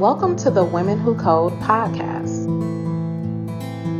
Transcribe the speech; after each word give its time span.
Welcome 0.00 0.34
to 0.36 0.50
the 0.50 0.64
Women 0.64 0.98
Who 0.98 1.14
Code 1.14 1.52
podcast. 1.60 2.46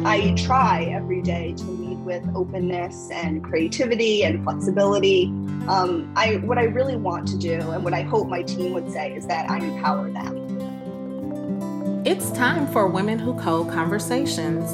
I 0.06 0.32
try 0.34 0.84
every 0.84 1.20
day 1.20 1.52
to 1.58 1.64
lead 1.64 2.02
with 2.06 2.26
openness 2.34 3.10
and 3.12 3.44
creativity 3.44 4.24
and 4.24 4.42
flexibility. 4.42 5.26
Um, 5.68 6.10
I 6.16 6.36
what 6.36 6.56
I 6.56 6.62
really 6.62 6.96
want 6.96 7.28
to 7.28 7.36
do 7.36 7.52
and 7.52 7.84
what 7.84 7.92
I 7.92 8.00
hope 8.00 8.28
my 8.28 8.42
team 8.42 8.72
would 8.72 8.90
say 8.90 9.14
is 9.14 9.26
that 9.26 9.50
I 9.50 9.58
empower 9.58 10.10
them. 10.10 12.02
It's 12.06 12.30
time 12.30 12.66
for 12.68 12.86
Women 12.86 13.18
Who 13.18 13.38
Code 13.38 13.70
Conversations, 13.70 14.70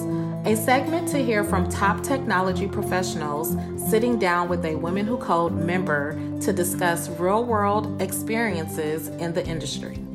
a 0.46 0.54
segment 0.54 1.08
to 1.08 1.18
hear 1.18 1.42
from 1.42 1.68
top 1.68 2.04
technology 2.04 2.68
professionals 2.68 3.56
sitting 3.90 4.16
down 4.16 4.48
with 4.48 4.64
a 4.64 4.76
Women 4.76 5.06
Who 5.06 5.18
Code 5.18 5.54
member 5.54 6.12
to 6.42 6.52
discuss 6.52 7.08
real 7.18 7.44
world 7.44 8.00
experiences 8.00 9.08
in 9.08 9.32
the 9.32 9.44
industry. 9.44 10.05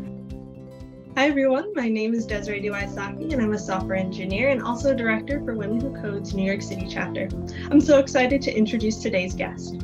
Hi 1.17 1.27
everyone, 1.27 1.73
my 1.75 1.89
name 1.89 2.13
is 2.13 2.25
Desiree 2.25 2.61
DeWysocki 2.61 3.33
and 3.33 3.41
I'm 3.41 3.51
a 3.51 3.59
software 3.59 3.97
engineer 3.97 4.47
and 4.47 4.63
also 4.63 4.95
director 4.95 5.43
for 5.43 5.55
Women 5.55 5.81
Who 5.81 6.01
Code's 6.01 6.33
New 6.33 6.45
York 6.45 6.61
City 6.61 6.87
chapter. 6.89 7.27
I'm 7.69 7.81
so 7.81 7.99
excited 7.99 8.41
to 8.43 8.57
introduce 8.57 8.95
today's 8.99 9.33
guest. 9.33 9.79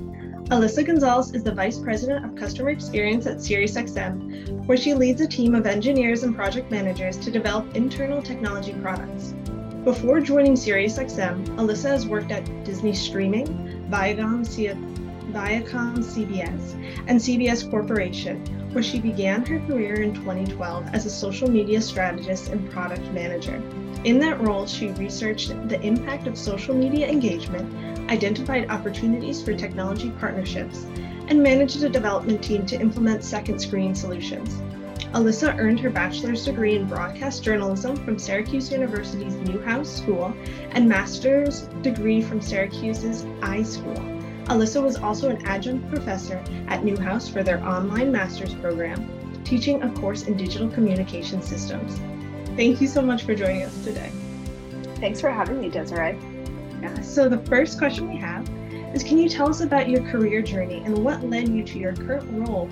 Alyssa 0.45 0.85
Gonzalez 0.85 1.33
is 1.33 1.43
the 1.43 1.53
Vice 1.53 1.79
President 1.79 2.23
of 2.23 2.33
Customer 2.37 2.69
Experience 2.69 3.27
at 3.27 3.37
SiriusXM, 3.39 4.65
where 4.67 4.77
she 4.77 4.93
leads 4.93 5.19
a 5.19 5.27
team 5.27 5.53
of 5.53 5.67
engineers 5.67 6.23
and 6.23 6.33
project 6.33 6.71
managers 6.71 7.17
to 7.17 7.29
develop 7.29 7.75
internal 7.75 8.21
technology 8.21 8.73
products. 8.81 9.33
Before 9.83 10.21
joining 10.21 10.53
SiriusXM, 10.53 11.57
Alyssa 11.57 11.89
has 11.89 12.07
worked 12.07 12.31
at 12.31 12.45
Disney 12.63 12.93
Streaming, 12.93 13.47
Viacom, 13.89 14.45
Viacom 15.31 15.97
CBS, 15.97 16.73
and 17.07 17.19
CBS 17.19 17.69
Corporation, 17.69 18.45
where 18.71 18.83
she 18.83 18.99
began 18.99 19.45
her 19.45 19.59
career 19.67 20.01
in 20.01 20.13
2012 20.13 20.87
as 20.93 21.05
a 21.05 21.09
social 21.09 21.49
media 21.49 21.81
strategist 21.81 22.49
and 22.49 22.69
product 22.71 23.03
manager. 23.11 23.61
In 24.03 24.19
that 24.19 24.39
role, 24.39 24.65
she 24.65 24.89
researched 24.91 25.49
the 25.69 25.81
impact 25.81 26.27
of 26.27 26.37
social 26.37 26.75
media 26.75 27.07
engagement, 27.09 28.09
identified 28.09 28.69
opportunities 28.69 29.41
for 29.41 29.53
technology 29.53 30.11
partnerships, 30.11 30.85
and 31.27 31.43
managed 31.43 31.83
a 31.83 31.89
development 31.89 32.43
team 32.43 32.65
to 32.65 32.79
implement 32.79 33.23
second 33.23 33.59
screen 33.59 33.93
solutions. 33.93 34.61
Alyssa 35.13 35.57
earned 35.57 35.79
her 35.79 35.89
bachelor's 35.89 36.45
degree 36.45 36.75
in 36.75 36.85
broadcast 36.85 37.43
journalism 37.43 37.95
from 37.95 38.19
Syracuse 38.19 38.71
University's 38.71 39.35
Newhouse 39.35 39.89
School 39.89 40.33
and 40.71 40.87
master's 40.87 41.61
degree 41.81 42.21
from 42.21 42.41
Syracuse's 42.41 43.23
iSchool. 43.41 44.16
Alyssa 44.47 44.81
was 44.81 44.95
also 44.95 45.29
an 45.29 45.45
adjunct 45.45 45.89
professor 45.89 46.41
at 46.67 46.85
Newhouse 46.85 47.27
for 47.27 47.43
their 47.43 47.61
online 47.67 48.11
master's 48.13 48.53
program, 48.53 49.41
teaching 49.43 49.83
a 49.83 49.91
course 49.91 50.23
in 50.23 50.37
digital 50.37 50.69
communication 50.69 51.41
systems. 51.41 51.99
Thank 52.55 52.79
you 52.79 52.87
so 52.87 53.01
much 53.01 53.23
for 53.23 53.35
joining 53.35 53.63
us 53.63 53.83
today. 53.83 54.09
Thanks 54.95 55.19
for 55.19 55.29
having 55.29 55.59
me, 55.59 55.69
Desiree. 55.69 56.17
Yeah, 56.81 57.01
so 57.01 57.27
the 57.27 57.39
first 57.39 57.77
question 57.77 58.09
we 58.09 58.17
have 58.17 58.47
is 58.95 59.03
Can 59.03 59.17
you 59.17 59.27
tell 59.27 59.49
us 59.49 59.59
about 59.59 59.89
your 59.89 60.01
career 60.09 60.41
journey 60.41 60.81
and 60.85 60.97
what 60.97 61.23
led 61.25 61.49
you 61.49 61.63
to 61.63 61.77
your 61.77 61.93
current 61.93 62.47
role 62.47 62.69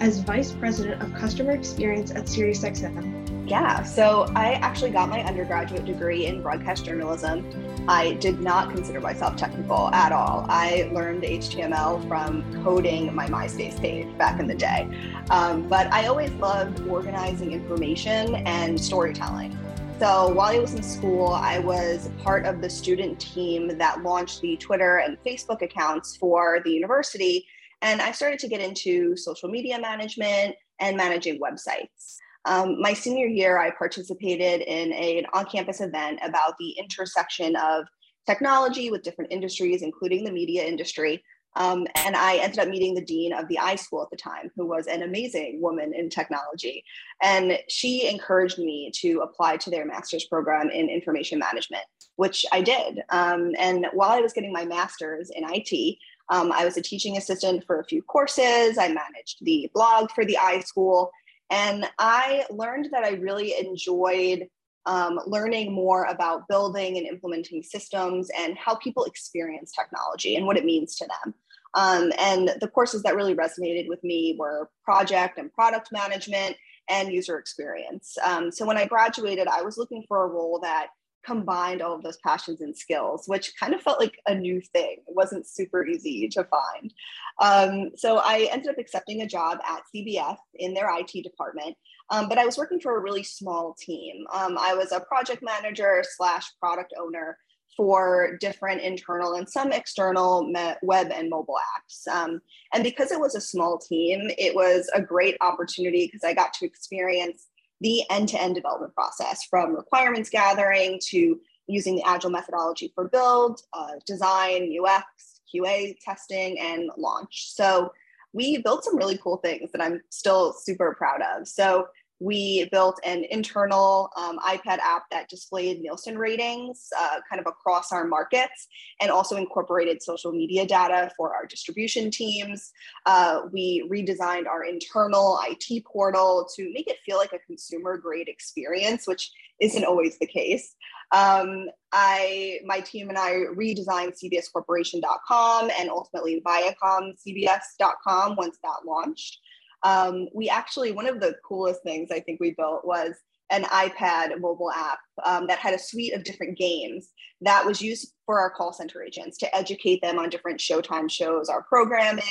as 0.00 0.20
Vice 0.20 0.52
President 0.52 1.02
of 1.02 1.12
Customer 1.12 1.52
Experience 1.52 2.10
at 2.10 2.24
SiriusXM? 2.24 3.48
Yeah, 3.48 3.82
so 3.82 4.30
I 4.34 4.54
actually 4.54 4.90
got 4.90 5.08
my 5.08 5.22
undergraduate 5.22 5.84
degree 5.84 6.26
in 6.26 6.42
broadcast 6.42 6.84
journalism. 6.84 7.44
I 7.88 8.12
did 8.20 8.40
not 8.40 8.70
consider 8.70 9.00
myself 9.00 9.36
technical 9.36 9.88
at 9.94 10.12
all. 10.12 10.44
I 10.50 10.90
learned 10.92 11.22
HTML 11.22 12.06
from 12.06 12.44
coding 12.62 13.14
my 13.14 13.26
MySpace 13.26 13.80
page 13.80 14.06
back 14.18 14.38
in 14.38 14.46
the 14.46 14.54
day. 14.54 14.86
Um, 15.30 15.66
but 15.66 15.90
I 15.90 16.06
always 16.06 16.30
loved 16.32 16.86
organizing 16.86 17.52
information 17.52 18.34
and 18.46 18.78
storytelling. 18.78 19.58
So 19.98 20.28
while 20.34 20.54
I 20.54 20.58
was 20.58 20.74
in 20.74 20.82
school, 20.82 21.28
I 21.28 21.60
was 21.60 22.10
part 22.22 22.44
of 22.44 22.60
the 22.60 22.68
student 22.68 23.18
team 23.18 23.78
that 23.78 24.02
launched 24.02 24.42
the 24.42 24.58
Twitter 24.58 24.98
and 24.98 25.16
Facebook 25.24 25.62
accounts 25.62 26.14
for 26.14 26.60
the 26.66 26.70
university. 26.70 27.46
And 27.80 28.02
I 28.02 28.12
started 28.12 28.38
to 28.40 28.48
get 28.48 28.60
into 28.60 29.16
social 29.16 29.48
media 29.48 29.80
management 29.80 30.56
and 30.78 30.94
managing 30.94 31.40
websites. 31.40 32.18
Um, 32.44 32.80
my 32.80 32.92
senior 32.92 33.26
year, 33.26 33.58
I 33.58 33.70
participated 33.70 34.62
in 34.62 34.92
a, 34.92 35.18
an 35.18 35.26
on 35.32 35.44
campus 35.46 35.80
event 35.80 36.20
about 36.22 36.54
the 36.58 36.70
intersection 36.72 37.56
of 37.56 37.86
technology 38.26 38.90
with 38.90 39.02
different 39.02 39.32
industries, 39.32 39.82
including 39.82 40.24
the 40.24 40.32
media 40.32 40.64
industry. 40.64 41.22
Um, 41.56 41.86
and 41.96 42.14
I 42.14 42.36
ended 42.36 42.60
up 42.60 42.68
meeting 42.68 42.94
the 42.94 43.04
dean 43.04 43.32
of 43.32 43.48
the 43.48 43.58
iSchool 43.60 44.02
at 44.02 44.10
the 44.10 44.16
time, 44.16 44.50
who 44.54 44.66
was 44.66 44.86
an 44.86 45.02
amazing 45.02 45.60
woman 45.60 45.92
in 45.94 46.08
technology. 46.08 46.84
And 47.22 47.58
she 47.68 48.08
encouraged 48.08 48.58
me 48.58 48.92
to 48.96 49.20
apply 49.20 49.56
to 49.58 49.70
their 49.70 49.84
master's 49.84 50.24
program 50.24 50.70
in 50.70 50.88
information 50.88 51.38
management, 51.38 51.82
which 52.16 52.46
I 52.52 52.60
did. 52.60 53.00
Um, 53.08 53.52
and 53.58 53.86
while 53.92 54.10
I 54.10 54.20
was 54.20 54.32
getting 54.32 54.52
my 54.52 54.64
master's 54.64 55.30
in 55.30 55.44
IT, 55.48 55.98
um, 56.30 56.52
I 56.52 56.64
was 56.64 56.76
a 56.76 56.82
teaching 56.82 57.16
assistant 57.16 57.64
for 57.66 57.80
a 57.80 57.84
few 57.84 58.02
courses. 58.02 58.78
I 58.78 58.88
managed 58.88 59.38
the 59.40 59.70
blog 59.74 60.10
for 60.12 60.24
the 60.24 60.38
iSchool. 60.40 61.08
And 61.50 61.88
I 61.98 62.44
learned 62.50 62.88
that 62.92 63.04
I 63.04 63.10
really 63.10 63.54
enjoyed 63.58 64.46
um, 64.86 65.20
learning 65.26 65.72
more 65.72 66.04
about 66.04 66.48
building 66.48 66.96
and 66.96 67.06
implementing 67.06 67.62
systems 67.62 68.30
and 68.38 68.56
how 68.56 68.76
people 68.76 69.04
experience 69.04 69.72
technology 69.72 70.36
and 70.36 70.46
what 70.46 70.56
it 70.56 70.64
means 70.64 70.96
to 70.96 71.06
them. 71.06 71.34
Um, 71.74 72.12
and 72.18 72.52
the 72.60 72.68
courses 72.68 73.02
that 73.02 73.14
really 73.14 73.34
resonated 73.34 73.88
with 73.88 74.02
me 74.02 74.36
were 74.38 74.70
project 74.82 75.38
and 75.38 75.52
product 75.52 75.90
management 75.92 76.56
and 76.88 77.12
user 77.12 77.38
experience. 77.38 78.16
Um, 78.24 78.50
so 78.50 78.66
when 78.66 78.78
I 78.78 78.86
graduated, 78.86 79.46
I 79.46 79.62
was 79.62 79.76
looking 79.76 80.04
for 80.08 80.24
a 80.24 80.28
role 80.28 80.58
that 80.62 80.88
combined 81.24 81.82
all 81.82 81.94
of 81.94 82.02
those 82.02 82.18
passions 82.24 82.60
and 82.60 82.76
skills, 82.76 83.24
which 83.26 83.52
kind 83.58 83.74
of 83.74 83.82
felt 83.82 84.00
like 84.00 84.18
a 84.26 84.34
new 84.34 84.60
thing. 84.60 84.96
It 85.06 85.14
wasn't 85.14 85.46
super 85.46 85.86
easy 85.86 86.28
to 86.28 86.44
find. 86.44 86.92
Um, 87.40 87.90
so 87.96 88.18
I 88.18 88.48
ended 88.50 88.70
up 88.70 88.78
accepting 88.78 89.22
a 89.22 89.26
job 89.26 89.58
at 89.68 89.82
CBS 89.94 90.36
in 90.54 90.74
their 90.74 90.88
IT 90.98 91.22
department. 91.22 91.76
Um, 92.10 92.28
but 92.28 92.38
I 92.38 92.46
was 92.46 92.56
working 92.56 92.80
for 92.80 92.96
a 92.96 93.02
really 93.02 93.22
small 93.22 93.74
team. 93.78 94.24
Um, 94.32 94.56
I 94.58 94.74
was 94.74 94.92
a 94.92 95.00
project 95.00 95.42
manager 95.42 96.02
slash 96.16 96.46
product 96.60 96.94
owner 96.98 97.36
for 97.76 98.36
different 98.40 98.80
internal 98.80 99.34
and 99.34 99.48
some 99.48 99.70
external 99.70 100.52
web 100.82 101.12
and 101.14 101.30
mobile 101.30 101.58
apps. 101.76 102.12
Um, 102.12 102.40
and 102.74 102.82
because 102.82 103.12
it 103.12 103.20
was 103.20 103.36
a 103.36 103.40
small 103.40 103.78
team, 103.78 104.30
it 104.36 104.54
was 104.54 104.90
a 104.94 105.00
great 105.00 105.36
opportunity 105.40 106.06
because 106.06 106.24
I 106.24 106.34
got 106.34 106.52
to 106.54 106.66
experience 106.66 107.46
the 107.80 108.02
end-to-end 108.10 108.54
development 108.54 108.94
process 108.94 109.44
from 109.44 109.74
requirements 109.74 110.30
gathering 110.30 111.00
to 111.08 111.40
using 111.66 111.96
the 111.96 112.02
agile 112.04 112.30
methodology 112.30 112.90
for 112.94 113.08
build, 113.08 113.60
uh, 113.72 113.92
design, 114.06 114.74
UX, 114.82 115.40
QA 115.54 115.96
testing, 116.02 116.58
and 116.58 116.90
launch. 116.96 117.52
So 117.54 117.92
we 118.32 118.58
built 118.58 118.84
some 118.84 118.96
really 118.96 119.18
cool 119.18 119.38
things 119.38 119.70
that 119.72 119.82
I'm 119.82 120.00
still 120.10 120.52
super 120.52 120.94
proud 120.94 121.20
of. 121.22 121.46
So 121.46 121.88
we 122.20 122.68
built 122.72 122.98
an 123.04 123.24
internal 123.30 124.10
um, 124.16 124.38
iPad 124.38 124.78
app 124.78 125.04
that 125.10 125.28
displayed 125.28 125.80
Nielsen 125.80 126.18
ratings 126.18 126.88
uh, 126.98 127.20
kind 127.28 127.40
of 127.40 127.46
across 127.46 127.92
our 127.92 128.06
markets 128.06 128.66
and 129.00 129.10
also 129.10 129.36
incorporated 129.36 130.02
social 130.02 130.32
media 130.32 130.66
data 130.66 131.10
for 131.16 131.34
our 131.34 131.46
distribution 131.46 132.10
teams. 132.10 132.72
Uh, 133.06 133.42
we 133.52 133.88
redesigned 133.90 134.46
our 134.46 134.64
internal 134.64 135.38
IT 135.44 135.84
portal 135.84 136.48
to 136.56 136.70
make 136.72 136.88
it 136.88 136.98
feel 137.06 137.18
like 137.18 137.32
a 137.32 137.38
consumer 137.46 137.96
grade 137.96 138.28
experience, 138.28 139.06
which 139.06 139.30
isn't 139.60 139.84
always 139.84 140.18
the 140.18 140.26
case. 140.26 140.74
Um, 141.12 141.66
I, 141.92 142.58
my 142.66 142.80
team 142.80 143.08
and 143.08 143.18
I 143.18 143.44
redesigned 143.56 144.14
CBScorporation.com 144.22 145.70
and 145.78 145.88
ultimately 145.88 146.42
ViacomCBS.com 146.46 148.36
once 148.36 148.58
that 148.62 148.84
launched. 148.84 149.38
Um, 149.82 150.28
we 150.34 150.48
actually, 150.48 150.92
one 150.92 151.06
of 151.06 151.20
the 151.20 151.36
coolest 151.46 151.82
things 151.82 152.10
I 152.10 152.20
think 152.20 152.40
we 152.40 152.52
built 152.52 152.84
was 152.84 153.14
an 153.50 153.64
iPad 153.64 154.38
mobile 154.40 154.70
app 154.70 154.98
um, 155.24 155.46
that 155.46 155.58
had 155.58 155.74
a 155.74 155.78
suite 155.78 156.12
of 156.12 156.24
different 156.24 156.58
games 156.58 157.12
that 157.40 157.64
was 157.64 157.80
used 157.80 158.12
for 158.26 158.40
our 158.40 158.50
call 158.50 158.72
center 158.72 159.02
agents 159.02 159.38
to 159.38 159.56
educate 159.56 160.02
them 160.02 160.18
on 160.18 160.28
different 160.28 160.60
Showtime 160.60 161.10
shows, 161.10 161.48
our 161.48 161.62
programming, 161.62 162.24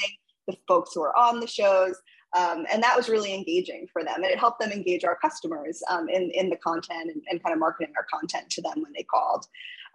the 0.47 0.57
folks 0.67 0.91
who 0.93 1.01
are 1.01 1.17
on 1.17 1.39
the 1.39 1.47
shows. 1.47 1.95
Um, 2.37 2.65
and 2.71 2.83
that 2.83 2.95
was 2.95 3.09
really 3.09 3.33
engaging 3.33 3.87
for 3.91 4.03
them. 4.03 4.15
And 4.17 4.25
it 4.25 4.37
helped 4.37 4.59
them 4.59 4.71
engage 4.71 5.05
our 5.05 5.17
customers 5.17 5.81
um, 5.89 6.09
in, 6.09 6.29
in 6.31 6.49
the 6.49 6.57
content 6.57 7.09
and, 7.09 7.21
and, 7.29 7.41
kind 7.41 7.53
of 7.53 7.59
marketing 7.59 7.93
our 7.95 8.05
content 8.11 8.49
to 8.49 8.61
them 8.61 8.73
when 8.75 8.91
they 8.95 9.03
called. 9.03 9.47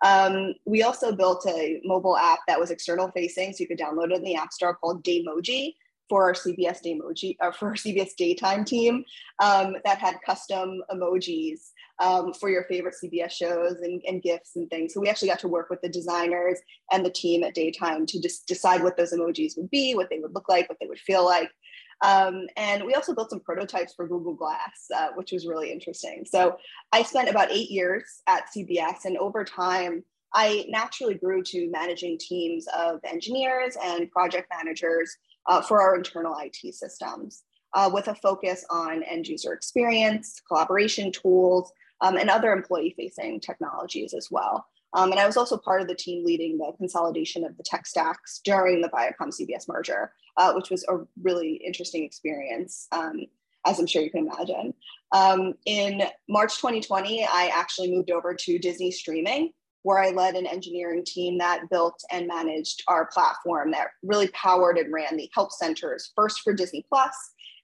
Um, 0.03 0.55
we 0.65 0.83
also 0.83 1.15
built 1.15 1.47
a 1.47 1.81
mobile 1.85 2.17
app 2.17 2.41
that 2.49 2.59
was 2.59 2.71
external 2.71 3.11
facing, 3.11 3.53
so 3.53 3.59
you 3.61 3.69
could 3.69 3.79
download 3.79 4.11
it 4.11 4.17
in 4.17 4.25
the 4.25 4.35
App 4.35 4.53
Store 4.53 4.75
called 4.75 5.05
Daymoji 5.05 5.75
for 6.13 6.25
our 6.25 6.35
CBS 6.35 6.85
emoji 6.85 7.37
or 7.41 7.49
uh, 7.49 7.53
for 7.53 7.69
our 7.69 7.75
CBS 7.75 8.11
daytime 8.19 8.67
team 8.67 9.03
um, 9.43 9.77
that 9.87 9.97
had 9.97 10.17
custom 10.27 10.83
emojis 10.91 11.71
um, 12.01 12.35
for 12.35 12.51
your 12.51 12.65
favorite 12.65 12.97
CBS 13.03 13.31
shows 13.31 13.77
and, 13.81 14.03
and 14.07 14.21
gifts 14.21 14.57
and 14.57 14.69
things. 14.69 14.93
So 14.93 15.01
we 15.01 15.09
actually 15.09 15.29
got 15.29 15.39
to 15.39 15.49
work 15.49 15.71
with 15.71 15.81
the 15.81 15.89
designers 15.89 16.59
and 16.93 17.03
the 17.03 17.09
team 17.09 17.43
at 17.45 17.55
daytime 17.55 18.05
to 18.05 18.21
just 18.21 18.47
decide 18.47 18.83
what 18.83 18.99
those 18.99 19.15
emojis 19.15 19.57
would 19.57 19.71
be, 19.71 19.95
what 19.95 20.11
they 20.11 20.19
would 20.19 20.35
look 20.35 20.51
like, 20.51 20.69
what 20.69 20.77
they 20.83 20.87
would 20.87 20.99
feel 20.99 21.25
like. 21.25 21.51
Um, 22.05 22.47
and 22.59 22.85
we 22.85 22.93
also 22.93 23.15
built 23.15 23.31
some 23.31 23.41
prototypes 23.41 23.95
for 23.95 24.07
Google 24.07 24.35
Glass, 24.35 24.89
uh, 24.95 25.09
which 25.15 25.33
was 25.33 25.47
really 25.47 25.73
interesting. 25.73 26.27
So 26.27 26.59
I 26.93 27.05
spent 27.05 27.31
about 27.31 27.51
eight 27.51 27.71
years 27.71 28.21
at 28.27 28.51
CBS, 28.55 29.07
and 29.07 29.17
over 29.17 29.45
time, 29.45 30.05
I 30.35 30.67
naturally 30.69 31.15
grew 31.15 31.43
to 31.45 31.71
managing 31.71 32.19
teams 32.19 32.67
of 32.77 33.01
engineers 33.05 33.77
and 33.83 34.11
project 34.11 34.49
managers 34.55 35.17
uh, 35.47 35.61
for 35.63 35.81
our 35.81 35.97
internal 35.97 36.37
IT 36.39 36.75
systems, 36.75 37.45
uh, 37.75 37.91
with 37.93 38.09
a 38.09 38.15
focus 38.15 38.65
on 38.71 39.03
end 39.03 39.27
user 39.27 39.53
experience, 39.53 40.41
collaboration 40.47 41.11
tools, 41.13 41.73
um, 42.01 42.17
and 42.17 42.29
other 42.29 42.53
employee 42.53 42.95
facing 42.97 43.41
technologies 43.41 44.13
as 44.13 44.29
well. 44.31 44.67
Um, 44.95 45.11
and 45.11 45.21
I 45.21 45.27
was 45.27 45.37
also 45.37 45.57
part 45.57 45.81
of 45.81 45.89
the 45.89 45.95
team 45.95 46.25
leading 46.25 46.59
the 46.59 46.73
consolidation 46.77 47.45
of 47.45 47.57
the 47.57 47.63
tech 47.63 47.87
stacks 47.87 48.41
during 48.45 48.83
the 48.83 48.91
Viacom 48.91 49.33
CBS 49.33 49.67
merger, 49.67 50.13
uh, 50.37 50.53
which 50.53 50.71
was 50.71 50.85
a 50.89 50.99
really 51.23 51.55
interesting 51.65 52.05
experience, 52.05 52.89
um, 52.93 53.21
as 53.67 53.79
I'm 53.79 53.87
sure 53.87 54.03
you 54.03 54.11
can 54.11 54.29
imagine. 54.29 54.75
Um, 55.13 55.55
in 55.65 56.03
March 56.29 56.57
2020, 56.57 57.25
I 57.25 57.51
actually 57.55 57.91
moved 57.91 58.11
over 58.11 58.35
to 58.35 58.59
Disney 58.59 58.91
Streaming, 58.91 59.53
where 59.83 59.99
I 59.99 60.11
led 60.11 60.35
an 60.35 60.47
engineering 60.47 61.05
team 61.05 61.39
that 61.39 61.69
built 61.71 62.03
and 62.11 62.27
managed 62.27 62.83
our 62.89 63.07
platform 63.07 63.71
that 63.73 63.89
really 64.03 64.29
powered 64.29 64.79
and 64.79 64.93
ran 64.93 65.17
the 65.17 65.31
help 65.35 65.53
centers, 65.53 66.13
first 66.15 66.41
for 66.41 66.53
Disney 66.53 66.85
Plus, 66.89 67.15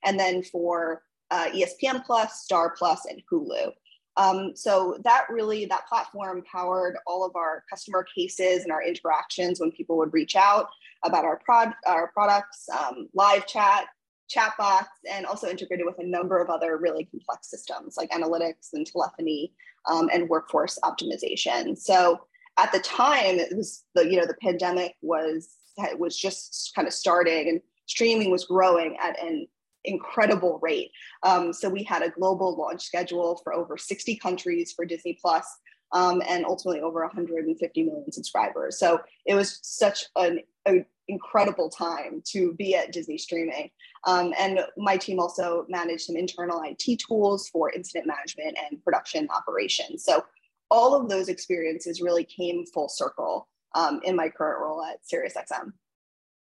and 0.05 0.19
then 0.19 0.43
for 0.43 1.03
uh, 1.31 1.49
ESPN 1.50 2.05
Plus, 2.05 2.43
Star 2.43 2.75
Plus, 2.76 3.05
and 3.06 3.23
Hulu. 3.31 3.73
Um, 4.17 4.56
so 4.56 4.99
that 5.05 5.26
really, 5.31 5.65
that 5.67 5.87
platform 5.87 6.43
powered 6.50 6.97
all 7.06 7.25
of 7.25 7.37
our 7.37 7.62
customer 7.70 8.05
cases 8.15 8.65
and 8.65 8.73
our 8.73 8.82
interactions 8.82 9.61
when 9.61 9.70
people 9.70 9.97
would 9.99 10.12
reach 10.12 10.35
out 10.35 10.69
about 11.05 11.25
our, 11.25 11.38
prod, 11.44 11.73
our 11.87 12.09
products, 12.09 12.69
um, 12.76 13.09
live 13.15 13.47
chat, 13.47 13.87
chatbots, 14.29 14.88
and 15.11 15.25
also 15.25 15.49
integrated 15.49 15.87
with 15.87 15.99
a 16.00 16.06
number 16.06 16.38
of 16.38 16.50
other 16.50 16.79
really 16.79 17.05
complex 17.05 17.49
systems 17.49 17.97
like 17.97 18.11
analytics 18.11 18.70
and 18.73 18.87
telephony 18.87 19.53
um, 19.88 20.08
and 20.12 20.29
workforce 20.29 20.79
optimization. 20.85 21.76
So 21.76 22.20
at 22.58 22.73
the 22.73 22.81
time, 22.81 23.38
it 23.38 23.56
was 23.56 23.85
the 23.94 24.08
you 24.08 24.19
know 24.19 24.26
the 24.26 24.37
pandemic 24.43 24.94
was 25.02 25.56
was 25.94 26.19
just 26.19 26.73
kind 26.75 26.88
of 26.88 26.94
starting 26.94 27.49
and 27.49 27.61
streaming 27.87 28.31
was 28.31 28.44
growing 28.44 28.96
at 29.00 29.20
an 29.23 29.46
incredible 29.85 30.58
rate. 30.62 30.90
Um, 31.23 31.52
so 31.52 31.69
we 31.69 31.82
had 31.82 32.02
a 32.02 32.11
global 32.11 32.56
launch 32.56 32.82
schedule 32.82 33.40
for 33.43 33.55
over 33.55 33.76
60 33.76 34.17
countries 34.17 34.73
for 34.73 34.85
Disney 34.85 35.19
Plus, 35.20 35.46
um, 35.93 36.23
and 36.29 36.44
ultimately 36.44 36.81
over 36.81 37.02
150 37.02 37.82
million 37.82 38.12
subscribers. 38.12 38.79
So 38.79 39.00
it 39.25 39.34
was 39.34 39.61
such 39.62 40.05
an, 40.17 40.41
an 40.67 40.84
incredible 41.08 41.70
time 41.70 42.22
to 42.32 42.52
be 42.55 42.75
at 42.75 42.93
Disney 42.93 43.19
Streaming. 43.19 43.70
Um, 44.05 44.32
and 44.38 44.60
my 44.76 44.96
team 44.96 45.19
also 45.19 45.64
managed 45.69 46.02
some 46.02 46.16
internal 46.16 46.62
IT 46.62 47.00
tools 47.06 47.49
for 47.49 47.72
incident 47.72 48.06
management 48.06 48.56
and 48.70 48.82
production 48.84 49.28
operations. 49.34 50.05
So 50.05 50.25
all 50.70 50.94
of 50.94 51.08
those 51.08 51.28
experiences 51.28 52.00
really 52.00 52.25
came 52.25 52.64
full 52.66 52.88
circle 52.88 53.49
um, 53.75 54.00
in 54.05 54.14
my 54.14 54.28
current 54.28 54.60
role 54.60 54.84
at 54.84 54.99
SiriusXM. 55.10 55.72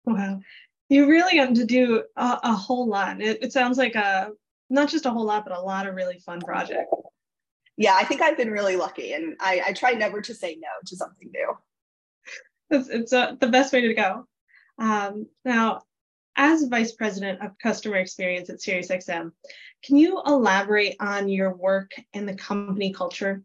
Wow 0.06 0.40
you 0.90 1.08
really 1.08 1.38
got 1.38 1.54
to 1.56 1.66
do 1.66 2.04
a, 2.16 2.40
a 2.44 2.54
whole 2.54 2.88
lot. 2.88 3.22
It, 3.22 3.44
it, 3.44 3.54
sounds 3.54 3.78
like 3.78 3.96
a 3.96 4.32
not 4.70 4.90
just 4.90 5.06
a 5.06 5.12
whole 5.12 5.26
lot, 5.26 5.46
but 5.46 5.58
a 5.58 5.62
lot 5.62 5.88
of 5.88 5.96
really 5.96 6.20
fun 6.20 6.40
projects. 6.40 6.92
Yeah, 7.78 7.96
I 7.96 8.06
think 8.06 8.22
I've 8.22 8.38
been 8.38 8.52
really 8.52 8.76
lucky, 8.76 9.14
and 9.14 9.36
I, 9.40 9.62
I 9.68 9.74
try 9.74 9.92
never 9.92 10.22
to 10.22 10.34
say 10.34 10.58
no 10.60 10.68
to 10.86 10.96
something 10.96 11.30
new. 11.32 11.58
It's, 12.70 12.90
it's 12.90 13.14
uh, 13.14 13.36
the 13.40 13.48
best 13.48 13.72
way 13.72 13.82
to 13.82 13.94
go. 13.94 14.28
Um, 14.80 15.28
now, 15.44 15.82
as 16.36 16.64
vice 16.66 16.92
president 16.92 17.42
of 17.42 17.58
customer 17.58 17.98
experience 17.98 18.50
at 18.50 18.60
SiriusXM, 18.60 19.32
can 19.84 19.96
you 19.98 20.22
elaborate 20.26 20.96
on 21.00 21.30
your 21.30 21.54
work 21.54 21.92
and 22.14 22.28
the 22.28 22.36
company 22.36 22.94
culture? 22.94 23.44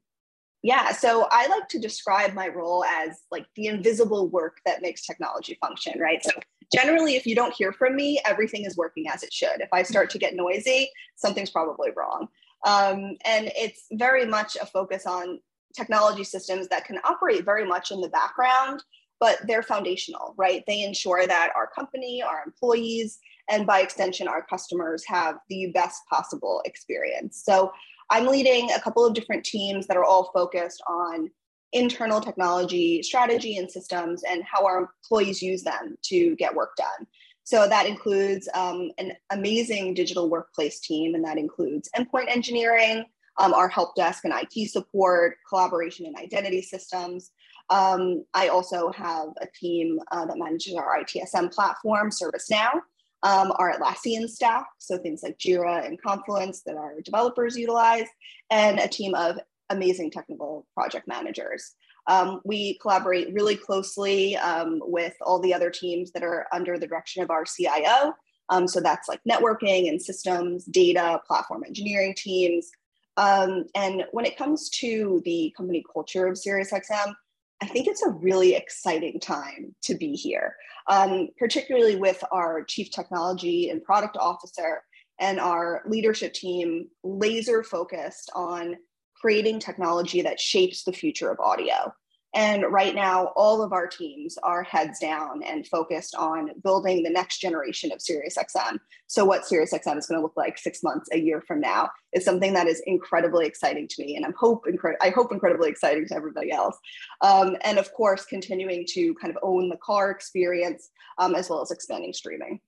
Yeah, 0.62 0.92
so 0.92 1.26
I 1.30 1.48
like 1.48 1.68
to 1.70 1.80
describe 1.80 2.34
my 2.34 2.48
role 2.48 2.84
as 2.84 3.18
like 3.30 3.46
the 3.56 3.66
invisible 3.66 4.28
work 4.28 4.58
that 4.64 4.82
makes 4.82 5.04
technology 5.04 5.58
function, 5.60 5.98
right? 5.98 6.22
So 6.22 6.30
generally, 6.72 7.16
if 7.16 7.26
you 7.26 7.34
don't 7.34 7.54
hear 7.54 7.72
from 7.72 7.96
me, 7.96 8.20
everything 8.24 8.64
is 8.64 8.76
working 8.76 9.08
as 9.08 9.24
it 9.24 9.32
should. 9.32 9.60
If 9.60 9.70
I 9.72 9.82
start 9.82 10.10
to 10.10 10.18
get 10.18 10.36
noisy, 10.36 10.90
something's 11.16 11.50
probably 11.50 11.90
wrong. 11.96 12.28
Um, 12.64 13.16
and 13.24 13.50
it's 13.56 13.86
very 13.92 14.24
much 14.24 14.56
a 14.56 14.66
focus 14.66 15.04
on 15.04 15.40
technology 15.74 16.22
systems 16.22 16.68
that 16.68 16.84
can 16.84 16.98
operate 17.02 17.44
very 17.44 17.66
much 17.66 17.90
in 17.90 18.00
the 18.00 18.08
background, 18.08 18.84
but 19.22 19.38
they're 19.46 19.62
foundational, 19.62 20.34
right? 20.36 20.64
They 20.66 20.82
ensure 20.82 21.28
that 21.28 21.52
our 21.54 21.68
company, 21.68 22.24
our 22.24 22.42
employees, 22.44 23.20
and 23.48 23.64
by 23.64 23.78
extension, 23.78 24.26
our 24.26 24.44
customers 24.44 25.04
have 25.06 25.36
the 25.48 25.70
best 25.72 26.02
possible 26.10 26.60
experience. 26.64 27.40
So 27.44 27.70
I'm 28.10 28.26
leading 28.26 28.72
a 28.72 28.80
couple 28.80 29.06
of 29.06 29.14
different 29.14 29.44
teams 29.44 29.86
that 29.86 29.96
are 29.96 30.02
all 30.02 30.32
focused 30.34 30.82
on 30.88 31.30
internal 31.72 32.20
technology 32.20 33.00
strategy 33.04 33.58
and 33.58 33.70
systems 33.70 34.24
and 34.28 34.42
how 34.42 34.66
our 34.66 34.90
employees 35.04 35.40
use 35.40 35.62
them 35.62 35.96
to 36.06 36.34
get 36.34 36.52
work 36.52 36.74
done. 36.76 37.06
So 37.44 37.68
that 37.68 37.86
includes 37.86 38.48
um, 38.54 38.90
an 38.98 39.12
amazing 39.30 39.94
digital 39.94 40.30
workplace 40.30 40.80
team, 40.80 41.14
and 41.14 41.24
that 41.24 41.38
includes 41.38 41.88
endpoint 41.96 42.26
engineering, 42.26 43.04
um, 43.38 43.54
our 43.54 43.68
help 43.68 43.94
desk 43.94 44.24
and 44.24 44.34
IT 44.34 44.68
support, 44.68 45.36
collaboration 45.48 46.06
and 46.06 46.16
identity 46.16 46.60
systems. 46.60 47.30
Um, 47.70 48.24
I 48.34 48.48
also 48.48 48.90
have 48.92 49.28
a 49.40 49.46
team 49.58 49.98
uh, 50.10 50.26
that 50.26 50.38
manages 50.38 50.74
our 50.74 50.98
ITSM 51.02 51.52
platform, 51.52 52.10
ServiceNow, 52.10 52.80
um, 53.22 53.52
our 53.56 53.72
Atlassian 53.72 54.28
staff, 54.28 54.64
so 54.78 54.98
things 54.98 55.22
like 55.22 55.38
Jira 55.38 55.86
and 55.86 56.00
Confluence 56.00 56.62
that 56.66 56.76
our 56.76 57.00
developers 57.00 57.56
utilize, 57.56 58.06
and 58.50 58.78
a 58.78 58.88
team 58.88 59.14
of 59.14 59.38
amazing 59.70 60.10
technical 60.10 60.66
project 60.74 61.06
managers. 61.08 61.74
Um, 62.08 62.40
we 62.44 62.78
collaborate 62.78 63.32
really 63.32 63.56
closely 63.56 64.36
um, 64.36 64.80
with 64.82 65.14
all 65.20 65.38
the 65.40 65.54
other 65.54 65.70
teams 65.70 66.10
that 66.12 66.24
are 66.24 66.46
under 66.52 66.78
the 66.78 66.86
direction 66.86 67.22
of 67.22 67.30
our 67.30 67.44
CIO. 67.44 68.12
Um, 68.48 68.66
so 68.66 68.80
that's 68.80 69.08
like 69.08 69.20
networking 69.28 69.88
and 69.88 70.02
systems, 70.02 70.64
data, 70.64 71.20
platform 71.26 71.62
engineering 71.64 72.14
teams. 72.16 72.70
Um, 73.16 73.66
and 73.74 74.04
when 74.12 74.24
it 74.24 74.36
comes 74.36 74.68
to 74.70 75.22
the 75.24 75.54
company 75.56 75.84
culture 75.92 76.26
of 76.26 76.34
SiriusXM, 76.34 77.14
I 77.62 77.66
think 77.66 77.86
it's 77.86 78.02
a 78.02 78.10
really 78.10 78.56
exciting 78.56 79.20
time 79.20 79.72
to 79.82 79.94
be 79.94 80.14
here, 80.14 80.56
um, 80.88 81.28
particularly 81.38 81.94
with 81.94 82.22
our 82.32 82.64
chief 82.64 82.90
technology 82.90 83.70
and 83.70 83.84
product 83.84 84.16
officer 84.16 84.82
and 85.20 85.38
our 85.38 85.82
leadership 85.86 86.34
team 86.34 86.88
laser 87.04 87.62
focused 87.62 88.32
on 88.34 88.74
creating 89.14 89.60
technology 89.60 90.22
that 90.22 90.40
shapes 90.40 90.82
the 90.82 90.92
future 90.92 91.30
of 91.30 91.38
audio. 91.38 91.94
And 92.34 92.64
right 92.70 92.94
now, 92.94 93.26
all 93.36 93.62
of 93.62 93.72
our 93.72 93.86
teams 93.86 94.38
are 94.42 94.62
heads 94.62 94.98
down 94.98 95.42
and 95.42 95.66
focused 95.66 96.14
on 96.14 96.50
building 96.62 97.02
the 97.02 97.10
next 97.10 97.38
generation 97.38 97.92
of 97.92 97.98
SiriusXM. 97.98 98.78
So, 99.06 99.24
what 99.24 99.42
SiriusXM 99.42 99.98
is 99.98 100.06
going 100.06 100.18
to 100.18 100.22
look 100.22 100.36
like 100.36 100.56
six 100.56 100.82
months, 100.82 101.10
a 101.12 101.18
year 101.18 101.42
from 101.42 101.60
now, 101.60 101.90
is 102.14 102.24
something 102.24 102.54
that 102.54 102.66
is 102.66 102.82
incredibly 102.86 103.46
exciting 103.46 103.86
to 103.88 104.02
me, 104.02 104.16
and 104.16 104.24
I'm 104.24 104.34
hope 104.38 104.64
incre- 104.66 104.96
I 105.02 105.10
hope 105.10 105.30
incredibly 105.30 105.68
exciting 105.68 106.06
to 106.08 106.14
everybody 106.14 106.50
else. 106.50 106.78
Um, 107.20 107.56
and 107.64 107.78
of 107.78 107.92
course, 107.92 108.24
continuing 108.24 108.86
to 108.90 109.14
kind 109.14 109.30
of 109.30 109.38
own 109.42 109.68
the 109.68 109.78
car 109.84 110.10
experience 110.10 110.88
um, 111.18 111.34
as 111.34 111.50
well 111.50 111.60
as 111.60 111.70
expanding 111.70 112.14
streaming. 112.14 112.60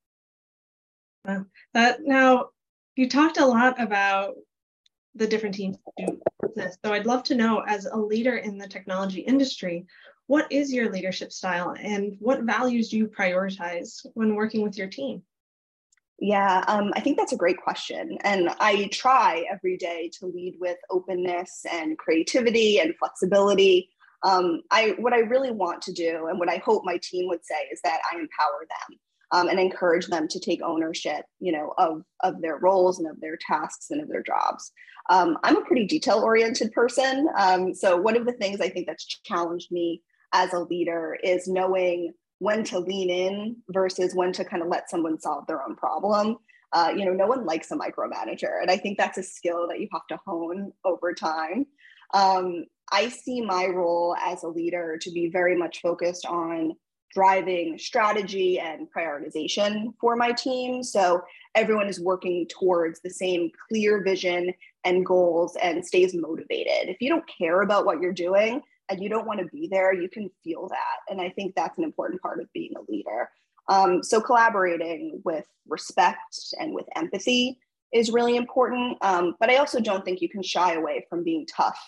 That 1.72 2.00
now, 2.02 2.50
you 2.96 3.08
talked 3.08 3.38
a 3.38 3.46
lot 3.46 3.80
about 3.80 4.34
the 5.14 5.26
different 5.26 5.54
teams 5.54 5.76
do 5.96 6.20
this. 6.54 6.76
So 6.84 6.92
I'd 6.92 7.06
love 7.06 7.22
to 7.24 7.34
know, 7.34 7.60
as 7.66 7.86
a 7.86 7.96
leader 7.96 8.36
in 8.36 8.58
the 8.58 8.68
technology 8.68 9.20
industry, 9.20 9.86
what 10.26 10.50
is 10.50 10.72
your 10.72 10.90
leadership 10.90 11.32
style 11.32 11.74
and 11.78 12.16
what 12.18 12.42
values 12.42 12.88
do 12.88 12.96
you 12.96 13.08
prioritize 13.08 14.06
when 14.14 14.34
working 14.34 14.62
with 14.62 14.76
your 14.76 14.88
team? 14.88 15.22
Yeah, 16.18 16.64
um, 16.68 16.92
I 16.94 17.00
think 17.00 17.18
that's 17.18 17.32
a 17.32 17.36
great 17.36 17.60
question. 17.60 18.18
And 18.22 18.48
I 18.60 18.88
try 18.92 19.44
every 19.50 19.76
day 19.76 20.10
to 20.18 20.26
lead 20.26 20.56
with 20.60 20.78
openness 20.90 21.66
and 21.70 21.98
creativity 21.98 22.78
and 22.78 22.96
flexibility. 22.96 23.90
Um, 24.22 24.62
I 24.70 24.94
what 24.98 25.12
I 25.12 25.18
really 25.18 25.50
want 25.50 25.82
to 25.82 25.92
do 25.92 26.28
and 26.28 26.38
what 26.38 26.48
I 26.48 26.56
hope 26.64 26.82
my 26.84 26.98
team 27.02 27.28
would 27.28 27.44
say 27.44 27.68
is 27.70 27.80
that 27.82 28.00
I 28.10 28.14
empower 28.14 28.60
them 28.60 28.98
um, 29.32 29.48
and 29.48 29.58
encourage 29.58 30.06
them 30.06 30.28
to 30.28 30.40
take 30.40 30.62
ownership, 30.62 31.24
you 31.40 31.52
know, 31.52 31.72
of, 31.78 32.02
of 32.22 32.40
their 32.40 32.58
roles 32.58 32.98
and 32.98 33.08
of 33.08 33.20
their 33.20 33.36
tasks 33.36 33.90
and 33.90 34.00
of 34.00 34.08
their 34.08 34.22
jobs. 34.22 34.72
Um, 35.10 35.38
I'm 35.42 35.56
a 35.56 35.64
pretty 35.64 35.86
detail 35.86 36.20
oriented 36.20 36.72
person. 36.72 37.28
Um, 37.36 37.74
so 37.74 37.96
one 37.96 38.16
of 38.16 38.26
the 38.26 38.32
things 38.32 38.60
I 38.60 38.68
think 38.68 38.86
that's 38.86 39.04
challenged 39.04 39.70
me 39.70 40.02
as 40.32 40.52
a 40.52 40.60
leader 40.60 41.16
is 41.22 41.46
knowing 41.46 42.12
when 42.38 42.64
to 42.64 42.78
lean 42.78 43.10
in 43.10 43.56
versus 43.68 44.14
when 44.14 44.32
to 44.32 44.44
kind 44.44 44.62
of 44.62 44.68
let 44.68 44.90
someone 44.90 45.20
solve 45.20 45.46
their 45.46 45.62
own 45.62 45.76
problem. 45.76 46.36
Uh, 46.72 46.92
you 46.96 47.04
know, 47.04 47.12
no 47.12 47.26
one 47.26 47.46
likes 47.46 47.70
a 47.70 47.76
micromanager. 47.76 48.60
And 48.60 48.70
I 48.70 48.76
think 48.76 48.98
that's 48.98 49.18
a 49.18 49.22
skill 49.22 49.68
that 49.68 49.78
you 49.78 49.88
have 49.92 50.06
to 50.08 50.18
hone 50.26 50.72
over 50.84 51.14
time. 51.14 51.66
Um, 52.12 52.64
I 52.92 53.08
see 53.08 53.40
my 53.40 53.66
role 53.66 54.16
as 54.20 54.42
a 54.42 54.48
leader 54.48 54.98
to 55.00 55.10
be 55.10 55.28
very 55.28 55.56
much 55.56 55.80
focused 55.80 56.26
on 56.26 56.74
driving 57.14 57.78
strategy 57.78 58.58
and 58.58 58.88
prioritization 58.94 59.94
for 60.00 60.16
my 60.16 60.32
team. 60.32 60.82
So 60.82 61.22
everyone 61.54 61.88
is 61.88 62.00
working 62.00 62.46
towards 62.48 63.00
the 63.00 63.10
same 63.10 63.50
clear 63.68 64.02
vision 64.02 64.52
and 64.84 65.06
goals 65.06 65.56
and 65.62 65.84
stays 65.84 66.14
motivated. 66.14 66.88
If 66.88 66.98
you 67.00 67.08
don't 67.08 67.24
care 67.26 67.62
about 67.62 67.86
what 67.86 68.00
you're 68.00 68.12
doing 68.12 68.60
and 68.88 69.02
you 69.02 69.08
don't 69.08 69.26
want 69.26 69.40
to 69.40 69.46
be 69.46 69.68
there, 69.70 69.94
you 69.94 70.08
can 70.08 70.30
feel 70.42 70.68
that. 70.68 71.12
And 71.12 71.20
I 71.20 71.30
think 71.30 71.54
that's 71.54 71.78
an 71.78 71.84
important 71.84 72.20
part 72.20 72.40
of 72.40 72.52
being 72.52 72.72
a 72.76 72.90
leader. 72.90 73.30
Um, 73.68 74.02
so 74.02 74.20
collaborating 74.20 75.22
with 75.24 75.46
respect 75.68 76.54
and 76.58 76.74
with 76.74 76.84
empathy 76.96 77.58
is 77.92 78.10
really 78.10 78.36
important. 78.36 78.98
Um, 79.02 79.36
but 79.40 79.48
I 79.48 79.56
also 79.56 79.80
don't 79.80 80.04
think 80.04 80.20
you 80.20 80.28
can 80.28 80.42
shy 80.42 80.74
away 80.74 81.06
from 81.08 81.22
being 81.22 81.46
tough 81.46 81.78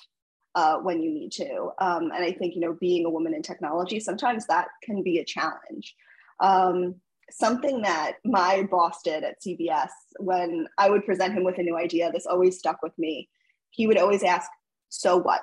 uh, 0.57 0.79
when 0.79 1.03
you 1.03 1.13
need 1.13 1.31
to. 1.31 1.71
Um, 1.79 2.05
and 2.05 2.25
I 2.25 2.33
think, 2.33 2.55
you 2.55 2.63
know, 2.63 2.73
being 2.73 3.05
a 3.05 3.11
woman 3.11 3.35
in 3.35 3.43
technology, 3.43 4.01
sometimes 4.01 4.47
that 4.47 4.69
can 4.83 5.03
be 5.03 5.19
a 5.19 5.25
challenge. 5.25 5.95
Um, 6.41 6.97
something 7.31 7.83
that 7.83 8.15
my 8.25 8.67
boss 8.71 9.03
did 9.03 9.23
at 9.23 9.43
CBS 9.43 9.91
when 10.19 10.67
I 10.79 10.89
would 10.89 11.05
present 11.05 11.35
him 11.35 11.45
with 11.45 11.59
a 11.59 11.63
new 11.63 11.77
idea, 11.77 12.11
this 12.11 12.27
always 12.27 12.59
stuck 12.59 12.83
with 12.83 12.99
me. 12.99 13.29
He 13.71 13.87
would 13.87 13.99
always 13.99 14.23
ask, 14.23 14.51
So 14.89 15.19
what? 15.19 15.43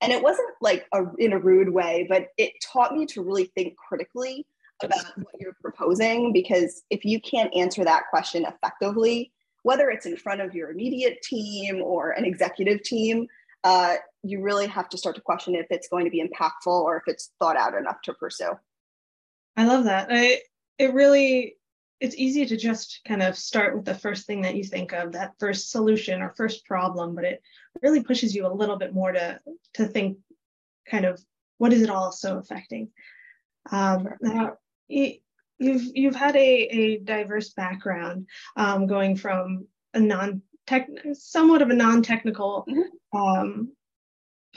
And 0.00 0.12
it 0.12 0.22
wasn't 0.22 0.50
like 0.60 0.86
a, 0.94 1.02
in 1.18 1.32
a 1.32 1.38
rude 1.38 1.70
way, 1.70 2.06
but 2.08 2.28
it 2.38 2.52
taught 2.62 2.94
me 2.94 3.06
to 3.06 3.22
really 3.22 3.50
think 3.56 3.76
critically 3.76 4.46
about 4.84 5.04
what 5.16 5.34
you're 5.40 5.56
proposing 5.60 6.32
because 6.32 6.82
if 6.90 7.04
you 7.04 7.20
can't 7.20 7.52
answer 7.56 7.84
that 7.84 8.04
question 8.10 8.44
effectively, 8.44 9.32
whether 9.64 9.90
it's 9.90 10.06
in 10.06 10.16
front 10.16 10.40
of 10.40 10.54
your 10.54 10.70
immediate 10.70 11.20
team 11.22 11.82
or 11.82 12.12
an 12.12 12.24
executive 12.24 12.80
team, 12.84 13.26
uh, 13.64 13.96
you 14.28 14.40
really 14.40 14.66
have 14.66 14.88
to 14.90 14.98
start 14.98 15.16
to 15.16 15.22
question 15.22 15.54
if 15.54 15.66
it's 15.70 15.88
going 15.88 16.04
to 16.04 16.10
be 16.10 16.22
impactful 16.22 16.66
or 16.66 16.96
if 16.96 17.04
it's 17.06 17.32
thought 17.38 17.56
out 17.56 17.74
enough 17.74 18.00
to 18.02 18.14
pursue. 18.14 18.52
I 19.56 19.66
love 19.66 19.84
that. 19.84 20.08
I 20.10 20.40
it 20.78 20.94
really 20.94 21.56
it's 22.00 22.16
easy 22.16 22.46
to 22.46 22.56
just 22.56 23.00
kind 23.06 23.22
of 23.22 23.36
start 23.36 23.74
with 23.74 23.84
the 23.84 23.94
first 23.94 24.26
thing 24.26 24.42
that 24.42 24.54
you 24.54 24.62
think 24.62 24.92
of, 24.92 25.12
that 25.12 25.34
first 25.40 25.72
solution 25.72 26.22
or 26.22 26.32
first 26.36 26.64
problem, 26.64 27.16
but 27.16 27.24
it 27.24 27.42
really 27.82 28.02
pushes 28.02 28.34
you 28.34 28.46
a 28.46 28.54
little 28.54 28.76
bit 28.76 28.94
more 28.94 29.12
to 29.12 29.40
to 29.74 29.86
think 29.86 30.18
kind 30.88 31.04
of 31.04 31.20
what 31.58 31.72
is 31.72 31.82
it 31.82 31.90
all 31.90 32.12
so 32.12 32.38
affecting. 32.38 32.90
Um, 33.70 34.08
now, 34.20 34.54
you've 34.88 35.20
you've 35.58 36.14
had 36.14 36.36
a, 36.36 36.38
a 36.38 36.98
diverse 36.98 37.50
background, 37.50 38.26
um, 38.56 38.86
going 38.86 39.16
from 39.16 39.66
a 39.94 40.00
non 40.00 40.42
tech, 40.66 40.88
somewhat 41.14 41.62
of 41.62 41.70
a 41.70 41.74
non-technical 41.74 42.66
mm-hmm. 42.68 43.18
um, 43.18 43.72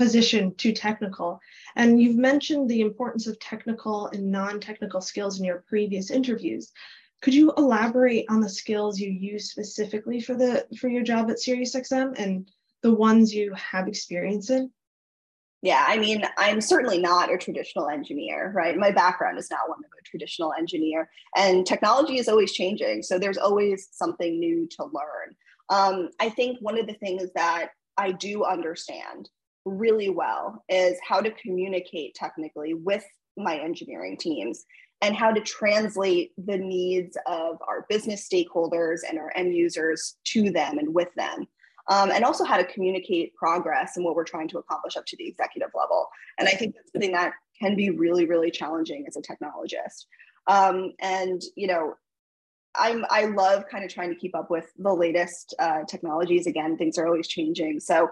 position 0.02 0.56
to 0.56 0.74
technical. 0.74 1.40
And 1.76 2.02
you've 2.02 2.18
mentioned 2.18 2.68
the 2.68 2.82
importance 2.82 3.28
of 3.28 3.40
technical 3.40 4.08
and 4.08 4.32
non-technical 4.32 5.00
skills 5.00 5.38
in 5.38 5.46
your 5.46 5.64
previous 5.68 6.10
interviews. 6.10 6.72
Could 7.22 7.36
you 7.36 7.54
elaborate 7.56 8.26
on 8.28 8.42
the 8.42 8.50
skills 8.50 9.00
you 9.00 9.12
use 9.12 9.52
specifically 9.52 10.20
for 10.20 10.34
the 10.34 10.66
for 10.80 10.88
your 10.90 11.04
job 11.04 11.30
at 11.30 11.38
SiriusXM 11.38 12.18
and 12.18 12.50
the 12.82 12.92
ones 12.92 13.32
you 13.32 13.54
have 13.54 13.88
experience 13.88 14.50
in? 14.50 14.72
Yeah, 15.62 15.86
I 15.88 16.00
mean, 16.00 16.24
I'm 16.40 16.62
certainly 16.62 16.98
not 16.98 17.32
a 17.32 17.38
traditional 17.38 17.88
engineer, 17.88 18.52
right? 18.56 18.76
My 18.76 18.90
background 18.90 19.38
is 19.38 19.52
not 19.52 19.70
one 19.70 19.78
of 19.78 19.92
a 20.00 20.04
traditional 20.04 20.52
engineer, 20.58 21.12
and 21.36 21.64
technology 21.64 22.18
is 22.18 22.28
always 22.28 22.54
changing. 22.54 23.04
So 23.04 23.20
there's 23.20 23.38
always 23.38 23.88
something 23.92 24.40
new 24.40 24.68
to 24.78 24.86
learn. 24.86 25.36
Um, 25.70 26.10
I 26.20 26.30
think 26.30 26.58
one 26.60 26.80
of 26.80 26.88
the 26.88 26.96
things 26.96 27.30
that 27.36 27.70
I 27.98 28.14
do 28.14 28.44
understand 28.44 29.30
really 29.66 30.10
well 30.10 30.64
is 30.70 30.98
how 31.08 31.22
to 31.22 31.32
communicate 31.32 32.16
technically 32.16 32.74
with 32.74 33.06
my 33.38 33.58
engineering 33.58 34.18
teams 34.18 34.66
and 35.02 35.16
how 35.16 35.32
to 35.32 35.42
translate 35.42 36.32
the 36.38 36.58
needs 36.58 37.18
of 37.26 37.58
our 37.68 37.86
business 37.90 38.28
stakeholders 38.28 39.00
and 39.08 39.18
our 39.18 39.32
end 39.36 39.56
users 39.56 40.18
to 40.26 40.52
them 40.52 40.78
and 40.78 40.94
with 40.94 41.14
them 41.16 41.48
um, 41.88 42.12
and 42.12 42.24
also 42.24 42.44
how 42.44 42.58
to 42.58 42.66
communicate 42.66 43.36
progress 43.36 43.98
and 43.98 44.06
what 44.06 44.16
we're 44.16 44.24
trying 44.24 44.48
to 44.50 44.58
accomplish 44.58 44.96
up 44.96 45.06
to 45.08 45.18
the 45.18 45.28
executive 45.28 45.72
level. 45.76 46.08
And 46.38 46.48
I 46.48 46.52
think 46.52 46.76
that's 46.76 46.92
something 46.92 47.12
that 47.12 47.34
can 47.60 47.76
be 47.76 47.90
really, 47.90 48.26
really 48.26 48.52
challenging 48.52 49.06
as 49.08 49.18
a 49.18 49.22
technologist. 49.22 50.06
Um, 50.48 50.94
and 51.00 51.42
you 51.56 51.68
know, 51.68 51.96
I'm 52.76 53.06
I 53.10 53.26
love 53.26 53.66
kind 53.70 53.84
of 53.84 53.94
trying 53.94 54.10
to 54.10 54.16
keep 54.16 54.36
up 54.36 54.50
with 54.50 54.72
the 54.78 54.94
latest 54.94 55.54
uh, 55.60 55.84
technologies. 55.88 56.48
Again, 56.48 56.78
things 56.78 56.98
are 56.98 57.06
always 57.06 57.28
changing, 57.28 57.80
so 57.80 58.10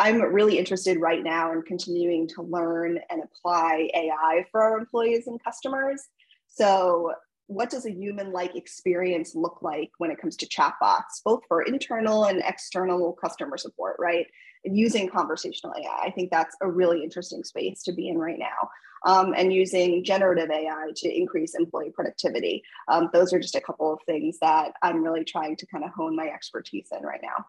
I'm 0.00 0.22
really 0.22 0.58
interested 0.58 0.98
right 0.98 1.22
now 1.22 1.52
in 1.52 1.60
continuing 1.60 2.26
to 2.28 2.42
learn 2.42 2.98
and 3.10 3.22
apply 3.22 3.90
AI 3.94 4.46
for 4.50 4.62
our 4.62 4.78
employees 4.78 5.26
and 5.26 5.42
customers. 5.44 6.08
So 6.48 7.12
what 7.48 7.68
does 7.68 7.84
a 7.84 7.92
human 7.92 8.32
like 8.32 8.56
experience 8.56 9.34
look 9.34 9.58
like 9.60 9.90
when 9.98 10.10
it 10.10 10.18
comes 10.18 10.36
to 10.36 10.46
chatbots, 10.46 11.22
both 11.22 11.42
for 11.48 11.62
internal 11.62 12.24
and 12.24 12.42
external 12.46 13.12
customer 13.12 13.58
support, 13.58 13.96
right? 13.98 14.26
And 14.64 14.74
using 14.74 15.06
conversational 15.06 15.74
AI. 15.76 16.06
I 16.06 16.10
think 16.12 16.30
that's 16.30 16.56
a 16.62 16.70
really 16.70 17.04
interesting 17.04 17.44
space 17.44 17.82
to 17.82 17.92
be 17.92 18.08
in 18.08 18.16
right 18.16 18.38
now. 18.38 18.70
Um, 19.04 19.34
and 19.36 19.52
using 19.52 20.02
generative 20.02 20.50
AI 20.50 20.92
to 20.96 21.14
increase 21.14 21.54
employee 21.54 21.90
productivity. 21.90 22.62
Um, 22.88 23.10
those 23.12 23.34
are 23.34 23.40
just 23.40 23.54
a 23.54 23.60
couple 23.60 23.92
of 23.92 23.98
things 24.06 24.38
that 24.40 24.72
I'm 24.82 25.02
really 25.02 25.24
trying 25.24 25.56
to 25.56 25.66
kind 25.66 25.84
of 25.84 25.90
hone 25.90 26.16
my 26.16 26.28
expertise 26.28 26.88
in 26.90 27.02
right 27.02 27.20
now. 27.22 27.44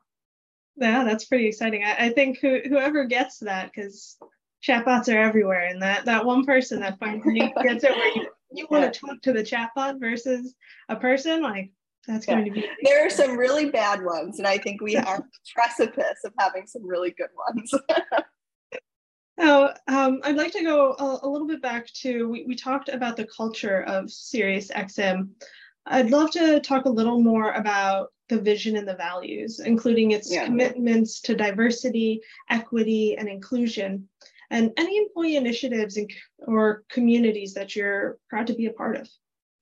Yeah, 0.75 1.03
that's 1.03 1.25
pretty 1.25 1.47
exciting. 1.47 1.83
I, 1.83 2.07
I 2.07 2.09
think 2.09 2.39
who, 2.39 2.59
whoever 2.67 3.05
gets 3.05 3.39
that, 3.39 3.71
because 3.73 4.17
chatbots 4.65 5.13
are 5.13 5.19
everywhere, 5.19 5.67
and 5.67 5.81
that 5.81 6.05
that 6.05 6.25
one 6.25 6.45
person 6.45 6.79
that 6.79 6.99
finally 6.99 7.53
gets 7.63 7.83
it 7.83 7.91
where 7.91 8.15
you 8.15 8.27
you 8.53 8.67
want 8.69 8.93
to 8.93 8.99
talk 8.99 9.21
to 9.21 9.33
the 9.33 9.43
chatbot 9.43 9.99
versus 9.99 10.55
a 10.89 10.95
person, 10.95 11.41
like 11.41 11.71
that's 12.07 12.27
yeah. 12.27 12.35
going 12.35 12.45
to 12.45 12.51
be. 12.51 12.67
There 12.83 13.05
are 13.05 13.09
some 13.09 13.37
really 13.37 13.69
bad 13.69 14.03
ones, 14.03 14.39
and 14.39 14.47
I 14.47 14.57
think 14.57 14.81
we 14.81 14.95
are 14.97 15.17
the 15.17 15.25
precipice 15.55 16.19
of 16.25 16.33
having 16.39 16.67
some 16.67 16.87
really 16.87 17.11
good 17.11 17.29
ones. 17.55 17.73
Now, 19.37 19.73
um, 19.87 20.19
I'd 20.23 20.35
like 20.35 20.51
to 20.51 20.63
go 20.63 20.93
a, 20.99 21.25
a, 21.25 21.27
little 21.27 21.47
bit 21.47 21.63
back 21.63 21.87
to 22.01 22.29
we, 22.29 22.45
we 22.45 22.55
talked 22.55 22.89
about 22.89 23.17
the 23.17 23.25
culture 23.25 23.81
of 23.83 24.05
SiriusXM. 24.05 25.29
I'd 25.87 26.11
love 26.11 26.29
to 26.31 26.59
talk 26.59 26.85
a 26.85 26.89
little 26.89 27.19
more 27.19 27.53
about 27.53 28.09
the 28.31 28.39
vision 28.39 28.77
and 28.77 28.88
the 28.88 28.95
values, 28.95 29.59
including 29.59 30.11
its 30.11 30.31
yeah. 30.31 30.45
commitments 30.45 31.19
to 31.21 31.35
diversity, 31.35 32.21
equity, 32.50 33.17
and 33.17 33.27
inclusion 33.27 34.07
and 34.51 34.71
any 34.77 34.97
employee 34.97 35.38
initiatives 35.38 35.97
or 36.39 36.83
communities 36.89 37.53
that 37.53 37.75
you're 37.75 38.17
proud 38.29 38.47
to 38.47 38.53
be 38.53 38.67
a 38.67 38.73
part 38.73 38.97
of. 38.97 39.07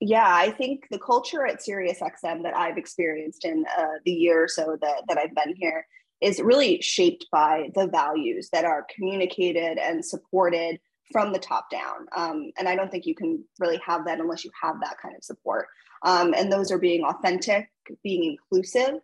Yeah, 0.00 0.26
I 0.26 0.50
think 0.50 0.86
the 0.90 0.98
culture 0.98 1.46
at 1.46 1.60
SiriusXM 1.60 2.42
that 2.42 2.56
I've 2.56 2.78
experienced 2.78 3.44
in 3.44 3.64
uh, 3.78 3.98
the 4.04 4.12
year 4.12 4.44
or 4.44 4.48
so 4.48 4.76
that, 4.80 5.04
that 5.08 5.18
I've 5.18 5.34
been 5.34 5.54
here 5.56 5.86
is 6.20 6.40
really 6.40 6.80
shaped 6.82 7.26
by 7.30 7.70
the 7.74 7.86
values 7.86 8.48
that 8.52 8.64
are 8.64 8.86
communicated 8.94 9.78
and 9.78 10.04
supported 10.04 10.80
from 11.12 11.32
the 11.32 11.38
top 11.38 11.70
down. 11.70 12.06
Um, 12.14 12.50
and 12.58 12.68
I 12.68 12.76
don't 12.76 12.90
think 12.90 13.06
you 13.06 13.14
can 13.14 13.44
really 13.58 13.80
have 13.84 14.04
that 14.06 14.20
unless 14.20 14.44
you 14.44 14.50
have 14.60 14.80
that 14.80 14.96
kind 15.02 15.16
of 15.16 15.24
support. 15.24 15.66
Um, 16.02 16.34
and 16.36 16.50
those 16.50 16.70
are 16.70 16.78
being 16.78 17.04
authentic, 17.04 17.68
being 18.02 18.24
inclusive, 18.24 19.00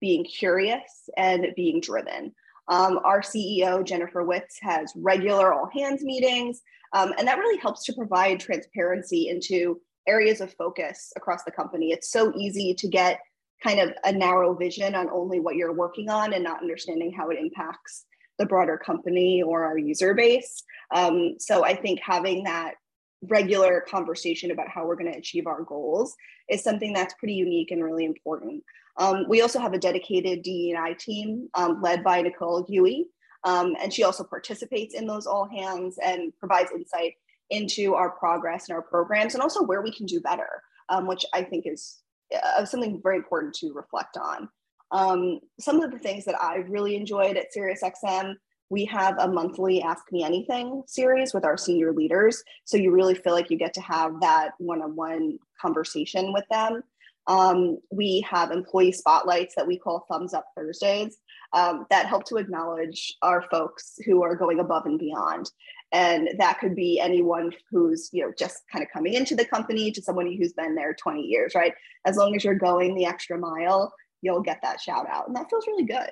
being 0.00 0.24
curious, 0.24 1.08
and 1.16 1.48
being 1.56 1.80
driven. 1.80 2.34
Um, 2.68 2.98
our 3.04 3.20
CEO, 3.20 3.84
Jennifer 3.84 4.24
Witz, 4.24 4.56
has 4.60 4.92
regular 4.96 5.52
all 5.52 5.70
hands 5.72 6.02
meetings, 6.02 6.62
um, 6.92 7.12
and 7.18 7.26
that 7.26 7.38
really 7.38 7.58
helps 7.58 7.84
to 7.84 7.92
provide 7.92 8.40
transparency 8.40 9.28
into 9.28 9.80
areas 10.06 10.40
of 10.40 10.52
focus 10.54 11.12
across 11.16 11.44
the 11.44 11.50
company. 11.50 11.92
It's 11.92 12.10
so 12.10 12.32
easy 12.36 12.74
to 12.74 12.88
get 12.88 13.20
kind 13.62 13.80
of 13.80 13.92
a 14.04 14.12
narrow 14.12 14.54
vision 14.54 14.94
on 14.94 15.08
only 15.10 15.40
what 15.40 15.56
you're 15.56 15.72
working 15.72 16.10
on 16.10 16.32
and 16.32 16.44
not 16.44 16.60
understanding 16.60 17.12
how 17.12 17.30
it 17.30 17.38
impacts 17.38 18.04
the 18.38 18.46
broader 18.46 18.76
company 18.76 19.42
or 19.42 19.64
our 19.64 19.78
user 19.78 20.14
base. 20.14 20.62
Um, 20.94 21.36
so 21.38 21.64
I 21.64 21.74
think 21.74 22.00
having 22.00 22.44
that 22.44 22.74
regular 23.22 23.84
conversation 23.88 24.50
about 24.50 24.68
how 24.68 24.86
we're 24.86 24.96
going 24.96 25.12
to 25.12 25.18
achieve 25.18 25.46
our 25.46 25.62
goals 25.62 26.14
is 26.48 26.62
something 26.62 26.92
that's 26.92 27.14
pretty 27.14 27.34
unique 27.34 27.70
and 27.70 27.82
really 27.82 28.04
important. 28.04 28.62
Um, 28.98 29.24
we 29.28 29.42
also 29.42 29.58
have 29.58 29.72
a 29.72 29.78
dedicated 29.78 30.42
DEI 30.42 30.94
team 30.98 31.48
um, 31.54 31.80
led 31.82 32.02
by 32.02 32.22
Nicole 32.22 32.64
Huey, 32.66 33.06
um, 33.44 33.74
and 33.80 33.92
she 33.92 34.04
also 34.04 34.24
participates 34.24 34.94
in 34.94 35.06
those 35.06 35.26
all 35.26 35.48
hands 35.48 35.98
and 36.02 36.32
provides 36.38 36.70
insight 36.72 37.14
into 37.50 37.94
our 37.94 38.10
progress 38.10 38.68
and 38.68 38.74
our 38.74 38.82
programs 38.82 39.34
and 39.34 39.42
also 39.42 39.62
where 39.62 39.82
we 39.82 39.92
can 39.92 40.06
do 40.06 40.20
better, 40.20 40.62
um, 40.88 41.06
which 41.06 41.24
I 41.32 41.42
think 41.42 41.64
is 41.66 42.02
uh, 42.34 42.64
something 42.64 43.00
very 43.02 43.16
important 43.16 43.54
to 43.56 43.72
reflect 43.72 44.16
on. 44.16 44.48
Um, 44.90 45.40
some 45.58 45.80
of 45.80 45.90
the 45.90 45.98
things 45.98 46.24
that 46.26 46.40
I've 46.40 46.68
really 46.70 46.96
enjoyed 46.96 47.36
at 47.36 47.48
SiriusXM 47.56 48.36
we 48.68 48.84
have 48.86 49.16
a 49.18 49.28
monthly 49.28 49.82
Ask 49.82 50.04
Me 50.10 50.24
Anything 50.24 50.82
series 50.86 51.32
with 51.32 51.44
our 51.44 51.56
senior 51.56 51.92
leaders. 51.92 52.42
So 52.64 52.76
you 52.76 52.90
really 52.90 53.14
feel 53.14 53.32
like 53.32 53.50
you 53.50 53.58
get 53.58 53.74
to 53.74 53.80
have 53.80 54.20
that 54.20 54.52
one 54.58 54.82
on 54.82 54.96
one 54.96 55.38
conversation 55.60 56.32
with 56.32 56.44
them. 56.50 56.82
Um, 57.28 57.78
we 57.90 58.24
have 58.28 58.50
employee 58.50 58.92
spotlights 58.92 59.54
that 59.56 59.66
we 59.66 59.78
call 59.78 60.06
Thumbs 60.08 60.32
Up 60.32 60.46
Thursdays 60.56 61.18
um, 61.52 61.86
that 61.90 62.06
help 62.06 62.24
to 62.26 62.36
acknowledge 62.36 63.16
our 63.22 63.42
folks 63.50 63.98
who 64.04 64.22
are 64.22 64.36
going 64.36 64.60
above 64.60 64.86
and 64.86 64.98
beyond. 64.98 65.50
And 65.92 66.30
that 66.38 66.58
could 66.60 66.74
be 66.74 67.00
anyone 67.00 67.52
who's 67.70 68.10
you 68.12 68.24
know 68.24 68.32
just 68.36 68.62
kind 68.70 68.84
of 68.84 68.90
coming 68.92 69.14
into 69.14 69.36
the 69.36 69.44
company 69.44 69.90
to 69.92 70.02
someone 70.02 70.26
who's 70.26 70.52
been 70.52 70.74
there 70.74 70.94
20 70.94 71.22
years, 71.22 71.54
right? 71.54 71.72
As 72.04 72.16
long 72.16 72.34
as 72.34 72.44
you're 72.44 72.54
going 72.54 72.94
the 72.94 73.06
extra 73.06 73.38
mile, 73.38 73.92
you'll 74.22 74.42
get 74.42 74.60
that 74.62 74.80
shout 74.80 75.06
out, 75.08 75.28
and 75.28 75.36
that 75.36 75.48
feels 75.50 75.66
really 75.66 75.84
good. 75.84 76.10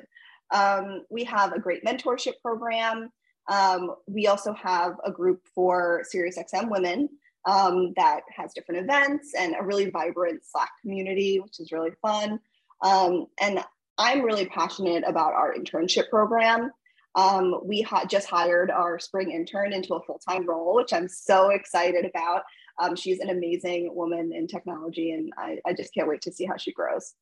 Um, 0.50 1.02
we 1.10 1.24
have 1.24 1.52
a 1.52 1.58
great 1.58 1.84
mentorship 1.84 2.34
program. 2.42 3.10
Um, 3.48 3.94
we 4.06 4.26
also 4.26 4.52
have 4.54 4.96
a 5.04 5.10
group 5.10 5.40
for 5.54 6.04
SiriusXM 6.14 6.70
women 6.70 7.08
um, 7.46 7.92
that 7.96 8.22
has 8.34 8.52
different 8.54 8.82
events 8.82 9.34
and 9.38 9.54
a 9.58 9.62
really 9.62 9.90
vibrant 9.90 10.42
Slack 10.44 10.70
community, 10.80 11.40
which 11.40 11.60
is 11.60 11.72
really 11.72 11.92
fun. 12.00 12.40
Um, 12.82 13.26
and 13.40 13.62
I'm 13.98 14.22
really 14.22 14.46
passionate 14.46 15.04
about 15.06 15.34
our 15.34 15.54
internship 15.54 16.08
program. 16.08 16.70
Um, 17.14 17.60
we 17.62 17.80
ha- 17.82 18.06
just 18.06 18.28
hired 18.28 18.70
our 18.70 18.98
spring 18.98 19.30
intern 19.30 19.72
into 19.72 19.94
a 19.94 20.02
full 20.02 20.18
time 20.18 20.46
role, 20.48 20.74
which 20.74 20.92
I'm 20.92 21.08
so 21.08 21.50
excited 21.50 22.04
about. 22.04 22.42
Um, 22.80 22.96
she's 22.96 23.20
an 23.20 23.30
amazing 23.30 23.94
woman 23.94 24.32
in 24.32 24.48
technology, 24.48 25.12
and 25.12 25.32
I, 25.38 25.58
I 25.64 25.74
just 25.74 25.94
can't 25.94 26.08
wait 26.08 26.22
to 26.22 26.32
see 26.32 26.44
how 26.44 26.56
she 26.56 26.72
grows. 26.72 27.14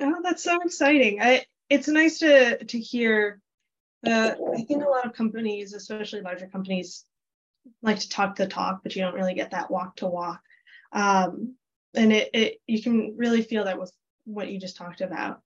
Oh, 0.00 0.20
that's 0.22 0.42
so 0.42 0.60
exciting! 0.62 1.20
I, 1.20 1.44
it's 1.68 1.88
nice 1.88 2.18
to 2.18 2.64
to 2.64 2.78
hear. 2.78 3.40
Uh, 4.06 4.34
I 4.54 4.62
think 4.64 4.84
a 4.84 4.88
lot 4.88 5.06
of 5.06 5.14
companies, 5.14 5.72
especially 5.72 6.20
larger 6.20 6.46
companies, 6.46 7.04
like 7.82 8.00
to 8.00 8.08
talk 8.08 8.36
the 8.36 8.46
talk, 8.46 8.80
but 8.82 8.94
you 8.94 9.02
don't 9.02 9.14
really 9.14 9.34
get 9.34 9.52
that 9.52 9.70
walk 9.70 9.96
to 9.96 10.06
walk. 10.06 10.40
Um, 10.92 11.56
and 11.94 12.12
it, 12.12 12.30
it 12.34 12.60
you 12.66 12.82
can 12.82 13.14
really 13.16 13.42
feel 13.42 13.64
that 13.64 13.78
with 13.78 13.92
what 14.24 14.50
you 14.50 14.58
just 14.58 14.76
talked 14.76 15.00
about. 15.00 15.40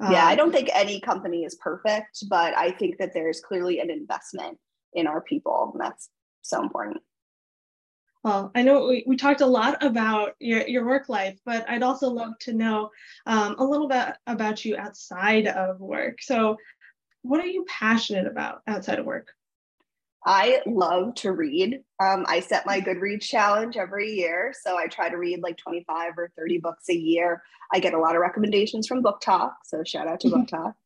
Um, 0.00 0.12
yeah, 0.12 0.26
I 0.26 0.32
um, 0.32 0.36
don't 0.36 0.52
think 0.52 0.70
any 0.72 1.00
company 1.00 1.44
is 1.44 1.54
perfect, 1.54 2.24
but 2.28 2.54
I 2.56 2.72
think 2.72 2.98
that 2.98 3.12
there's 3.14 3.40
clearly 3.40 3.80
an 3.80 3.90
investment 3.90 4.58
in 4.92 5.06
our 5.06 5.20
people, 5.20 5.70
and 5.72 5.80
that's 5.80 6.08
so 6.42 6.62
important. 6.62 6.98
Well, 8.22 8.52
I 8.54 8.62
know 8.62 8.86
we, 8.86 9.04
we 9.06 9.16
talked 9.16 9.40
a 9.40 9.46
lot 9.46 9.82
about 9.82 10.36
your, 10.38 10.66
your 10.66 10.86
work 10.86 11.08
life, 11.08 11.38
but 11.44 11.68
I'd 11.68 11.82
also 11.82 12.08
love 12.08 12.38
to 12.40 12.52
know 12.52 12.90
um, 13.26 13.56
a 13.58 13.64
little 13.64 13.88
bit 13.88 14.14
about 14.26 14.64
you 14.64 14.76
outside 14.76 15.48
of 15.48 15.80
work. 15.80 16.22
So, 16.22 16.56
what 17.22 17.40
are 17.40 17.46
you 17.46 17.64
passionate 17.68 18.26
about 18.26 18.62
outside 18.66 18.98
of 18.98 19.06
work? 19.06 19.28
I 20.24 20.60
love 20.66 21.14
to 21.16 21.32
read. 21.32 21.82
Um, 22.00 22.24
I 22.28 22.40
set 22.40 22.64
my 22.64 22.80
Goodreads 22.80 23.22
challenge 23.22 23.76
every 23.76 24.12
year. 24.12 24.54
So 24.60 24.76
I 24.76 24.86
try 24.86 25.08
to 25.08 25.16
read 25.16 25.42
like 25.42 25.56
25 25.56 26.12
or 26.16 26.30
30 26.36 26.58
books 26.58 26.88
a 26.88 26.96
year. 26.96 27.42
I 27.72 27.80
get 27.80 27.94
a 27.94 27.98
lot 27.98 28.14
of 28.14 28.20
recommendations 28.20 28.86
from 28.86 29.02
BookTok. 29.02 29.52
So 29.64 29.82
shout 29.84 30.06
out 30.06 30.20
to 30.20 30.28
BookTok. 30.28 30.74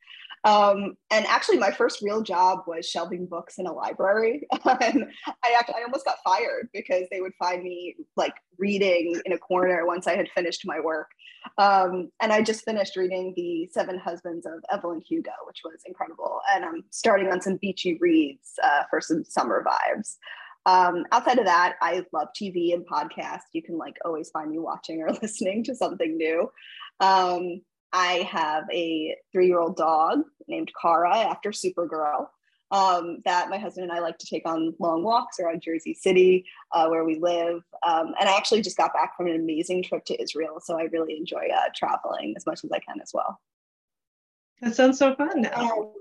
Um, 0.46 0.96
and 1.10 1.26
actually, 1.26 1.58
my 1.58 1.72
first 1.72 2.00
real 2.02 2.22
job 2.22 2.60
was 2.68 2.88
shelving 2.88 3.26
books 3.26 3.58
in 3.58 3.66
a 3.66 3.72
library. 3.72 4.46
and 4.64 5.06
I 5.26 5.56
actually, 5.58 5.74
I 5.80 5.82
almost 5.84 6.04
got 6.04 6.18
fired 6.22 6.68
because 6.72 7.08
they 7.10 7.20
would 7.20 7.34
find 7.34 7.64
me 7.64 7.96
like 8.16 8.34
reading 8.56 9.20
in 9.26 9.32
a 9.32 9.38
corner 9.38 9.84
once 9.84 10.06
I 10.06 10.14
had 10.14 10.28
finished 10.36 10.62
my 10.64 10.78
work. 10.78 11.10
Um, 11.58 12.12
and 12.20 12.32
I 12.32 12.42
just 12.42 12.64
finished 12.64 12.96
reading 12.96 13.32
The 13.36 13.68
Seven 13.72 13.98
Husbands 13.98 14.46
of 14.46 14.64
Evelyn 14.70 15.00
Hugo, 15.00 15.32
which 15.48 15.62
was 15.64 15.82
incredible. 15.84 16.40
And 16.54 16.64
I'm 16.64 16.84
starting 16.90 17.32
on 17.32 17.40
some 17.40 17.56
beachy 17.56 17.98
reads 18.00 18.52
uh, 18.62 18.84
for 18.88 19.00
some 19.00 19.24
summer 19.24 19.64
vibes. 19.66 20.16
Um, 20.64 21.06
outside 21.10 21.38
of 21.38 21.44
that, 21.46 21.74
I 21.80 22.04
love 22.12 22.28
TV 22.40 22.72
and 22.72 22.86
podcasts. 22.86 23.50
You 23.52 23.62
can 23.62 23.78
like 23.78 23.96
always 24.04 24.30
find 24.30 24.50
me 24.50 24.58
watching 24.60 25.02
or 25.02 25.10
listening 25.22 25.64
to 25.64 25.74
something 25.74 26.16
new. 26.16 26.50
Um, 27.00 27.62
I 27.92 28.28
have 28.30 28.64
a 28.72 29.16
three 29.32 29.46
year 29.46 29.58
old 29.58 29.76
dog 29.76 30.22
named 30.48 30.70
Kara 30.80 31.16
after 31.16 31.50
Supergirl 31.50 32.26
um, 32.70 33.18
that 33.24 33.48
my 33.48 33.58
husband 33.58 33.84
and 33.84 33.92
I 33.92 34.00
like 34.00 34.18
to 34.18 34.26
take 34.26 34.46
on 34.46 34.74
long 34.80 35.04
walks 35.04 35.38
around 35.38 35.62
Jersey 35.62 35.94
City, 35.94 36.44
uh, 36.72 36.88
where 36.88 37.04
we 37.04 37.18
live. 37.18 37.62
Um, 37.86 38.14
and 38.18 38.28
I 38.28 38.36
actually 38.36 38.62
just 38.62 38.76
got 38.76 38.92
back 38.92 39.16
from 39.16 39.28
an 39.28 39.36
amazing 39.36 39.84
trip 39.84 40.04
to 40.06 40.20
Israel. 40.20 40.60
So 40.62 40.78
I 40.78 40.84
really 40.84 41.16
enjoy 41.16 41.48
uh, 41.54 41.68
traveling 41.74 42.34
as 42.36 42.44
much 42.44 42.64
as 42.64 42.72
I 42.72 42.80
can 42.80 43.00
as 43.00 43.12
well. 43.14 43.40
That 44.62 44.74
sounds 44.74 44.98
so 44.98 45.14
fun. 45.14 45.48
Um, 45.54 45.92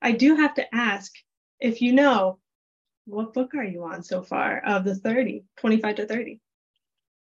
I 0.00 0.12
do 0.12 0.34
have 0.36 0.54
to 0.54 0.74
ask 0.74 1.12
if 1.60 1.80
you 1.80 1.92
know, 1.92 2.38
what 3.06 3.34
book 3.34 3.54
are 3.54 3.64
you 3.64 3.84
on 3.84 4.02
so 4.02 4.22
far 4.22 4.60
of 4.64 4.84
the 4.84 4.94
30, 4.94 5.44
25 5.58 5.96
to 5.96 6.06
30? 6.06 6.40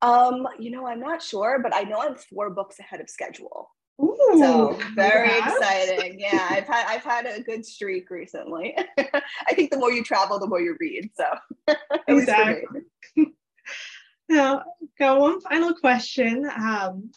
Um, 0.03 0.47
you 0.59 0.71
know, 0.71 0.87
I'm 0.87 1.01
not 1.01 1.23
sure, 1.23 1.61
but 1.63 1.75
I 1.75 1.83
know 1.83 2.01
I'm 2.01 2.17
four 2.17 2.51
books 2.51 2.79
ahead 2.79 3.01
of 3.01 3.09
schedule. 3.09 3.71
Ooh, 4.01 4.37
so 4.39 4.79
very 4.95 5.39
exciting. 5.39 6.21
Yeah, 6.21 6.47
I've 6.51 6.67
had 6.67 6.87
I've 6.87 7.05
had 7.05 7.27
a 7.27 7.41
good 7.43 7.65
streak 7.65 8.11
recently. 8.11 8.77
I 8.99 9.55
think 9.55 9.71
the 9.71 9.79
more 9.79 9.93
you 9.93 10.05
travel, 10.05 10.39
the 10.39 10.47
more 10.47 10.61
you 10.61 10.77
read. 10.79 11.11
So 11.15 11.75
exactly. 12.09 12.83
now, 14.29 14.65
got 14.99 15.21
one 15.21 15.41
final 15.41 15.75
question. 15.75 16.49
Um, 16.57 17.11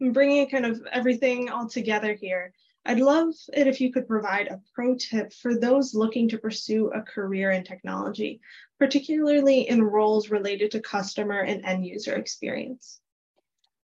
bringing 0.00 0.48
kind 0.48 0.66
of 0.66 0.82
everything 0.90 1.50
all 1.50 1.68
together 1.68 2.14
here. 2.14 2.52
I'd 2.84 2.98
love 2.98 3.34
it 3.52 3.68
if 3.68 3.80
you 3.80 3.92
could 3.92 4.08
provide 4.08 4.48
a 4.48 4.60
pro 4.74 4.96
tip 4.96 5.32
for 5.32 5.54
those 5.54 5.94
looking 5.94 6.28
to 6.30 6.38
pursue 6.38 6.88
a 6.88 7.02
career 7.02 7.52
in 7.52 7.62
technology, 7.62 8.40
particularly 8.78 9.68
in 9.68 9.84
roles 9.84 10.30
related 10.30 10.72
to 10.72 10.80
customer 10.80 11.40
and 11.42 11.64
end 11.64 11.86
user 11.86 12.14
experience. 12.14 13.01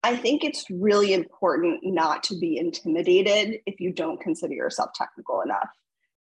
I 0.06 0.16
think 0.16 0.44
it's 0.44 0.70
really 0.70 1.14
important 1.14 1.80
not 1.84 2.22
to 2.26 2.38
be 2.38 2.60
intimidated 2.60 3.60
if 3.66 3.80
you 3.80 3.92
don't 3.92 4.22
consider 4.22 4.54
yourself 4.54 4.92
technical 4.94 5.42
enough. 5.42 5.68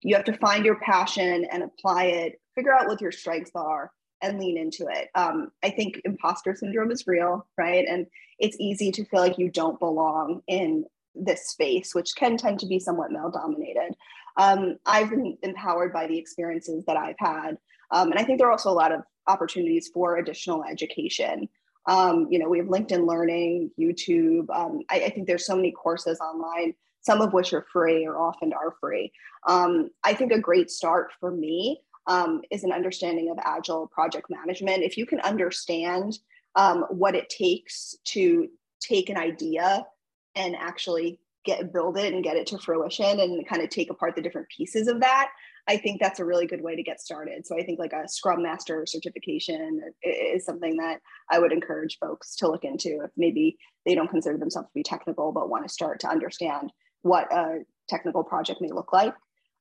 You 0.01 0.17
have 0.17 0.25
to 0.25 0.39
find 0.39 0.65
your 0.65 0.77
passion 0.77 1.47
and 1.53 1.63
apply 1.63 2.05
it, 2.05 2.41
figure 2.55 2.73
out 2.73 2.87
what 2.87 3.03
your 3.03 3.13
strengths 3.13 3.51
are, 3.55 3.91
and 4.23 4.41
lean 4.41 4.57
into 4.57 4.87
it. 4.91 5.09
Um, 5.15 5.51
I 5.63 5.69
think 5.69 6.01
imposter 6.07 6.57
syndrome 6.57 6.91
is 6.91 7.07
real, 7.07 7.47
right? 7.59 7.85
And 7.87 8.07
it's 8.39 8.57
easy 8.59 8.91
to 8.93 9.05
feel 9.05 9.21
like 9.21 9.37
you 9.37 9.51
don't 9.51 9.79
belong 9.79 10.41
in 10.47 10.87
this 11.15 11.49
space, 11.49 11.95
which 11.95 12.17
can 12.17 12.39
tend 12.39 12.61
to 12.61 12.67
be 12.67 12.79
somewhat 12.79 13.13
male 13.13 13.31
dominated. 13.31 13.95
Um, 14.39 14.79
I've 14.87 15.11
been 15.11 15.37
empowered 15.43 15.93
by 15.93 16.07
the 16.07 16.19
experiences 16.19 16.83
that 16.87 16.97
I've 16.97 17.19
had. 17.19 17.59
Um, 17.91 18.11
and 18.11 18.19
I 18.19 18.25
think 18.25 18.39
there 18.39 18.49
are 18.49 18.53
also 18.53 18.71
a 18.71 18.73
lot 18.73 18.93
of 18.93 19.03
opportunities 19.27 19.91
for 19.93 20.17
additional 20.17 20.65
education. 20.65 21.51
Um, 21.87 22.27
you 22.31 22.39
know, 22.39 22.49
we 22.49 22.59
have 22.59 22.67
LinkedIn 22.67 23.07
Learning, 23.07 23.71
YouTube. 23.79 24.51
Um, 24.51 24.81
I, 24.91 25.05
I, 25.05 25.11
think 25.11 25.27
there's 25.27 25.47
so 25.47 25.55
many 25.55 25.71
courses 25.71 26.19
online, 26.19 26.75
some 27.01 27.21
of 27.21 27.33
which 27.33 27.53
are 27.53 27.67
free 27.73 28.05
or 28.05 28.19
often 28.19 28.53
are 28.53 28.75
free. 28.81 29.13
Um, 29.47 29.91
I 30.03 30.13
think 30.15 30.33
a 30.33 30.41
great 30.41 30.71
start 30.71 31.13
for 31.21 31.31
me 31.31 31.81
um, 32.07 32.43
is 32.51 32.65
an 32.65 32.73
understanding 32.73 33.31
of 33.31 33.39
agile 33.41 33.87
project 33.87 34.29
management. 34.31 34.83
If 34.83 34.97
you 34.97 35.07
can 35.07 35.21
understand 35.21 36.19
um, 36.57 36.87
what 36.91 37.15
it 37.15 37.29
takes 37.29 37.95
to 38.07 38.49
take 38.81 39.09
an 39.09 39.17
idea 39.17 39.87
and 40.35 40.57
actually 40.57 41.21
get 41.45 41.73
build 41.73 41.97
it 41.97 42.13
and 42.13 42.25
get 42.25 42.37
it 42.37 42.47
to 42.49 42.59
fruition 42.59 43.21
and 43.21 43.47
kind 43.47 43.63
of 43.63 43.71
take 43.71 43.91
apart 43.91 44.17
the 44.17 44.23
different 44.23 44.49
pieces 44.49 44.89
of 44.89 45.01
that 45.01 45.31
I 45.69 45.77
think 45.77 46.01
that's 46.01 46.21
a 46.21 46.25
really 46.25 46.47
good 46.47 46.63
way 46.63 46.77
to 46.77 46.83
get 46.83 47.01
started. 47.01 47.47
So 47.47 47.59
I 47.59 47.65
think 47.65 47.79
like 47.79 47.93
a 47.93 48.09
Scrum 48.09 48.43
Master 48.43 48.85
certification 48.87 49.81
is 50.03 50.45
something 50.45 50.77
that 50.77 51.01
I 51.31 51.39
would 51.39 51.53
encourage 51.53 51.99
folks 51.99 52.37
to 52.37 52.49
look 52.49 52.65
into 52.65 53.01
if 53.05 53.11
maybe 53.17 53.59
they 53.85 53.95
don't 53.95 54.11
consider 54.11 54.39
themselves 54.39 54.69
to 54.69 54.75
be 54.75 54.83
technical 54.83 55.33
but 55.33 55.51
want 55.51 55.67
to 55.67 55.73
start 55.73 56.01
to 56.01 56.09
understand 56.09 56.73
what 57.03 57.33
a 57.33 57.65
technical 57.89 58.23
project 58.23 58.61
may 58.61 58.71
look 58.71 58.93
like. 58.93 59.15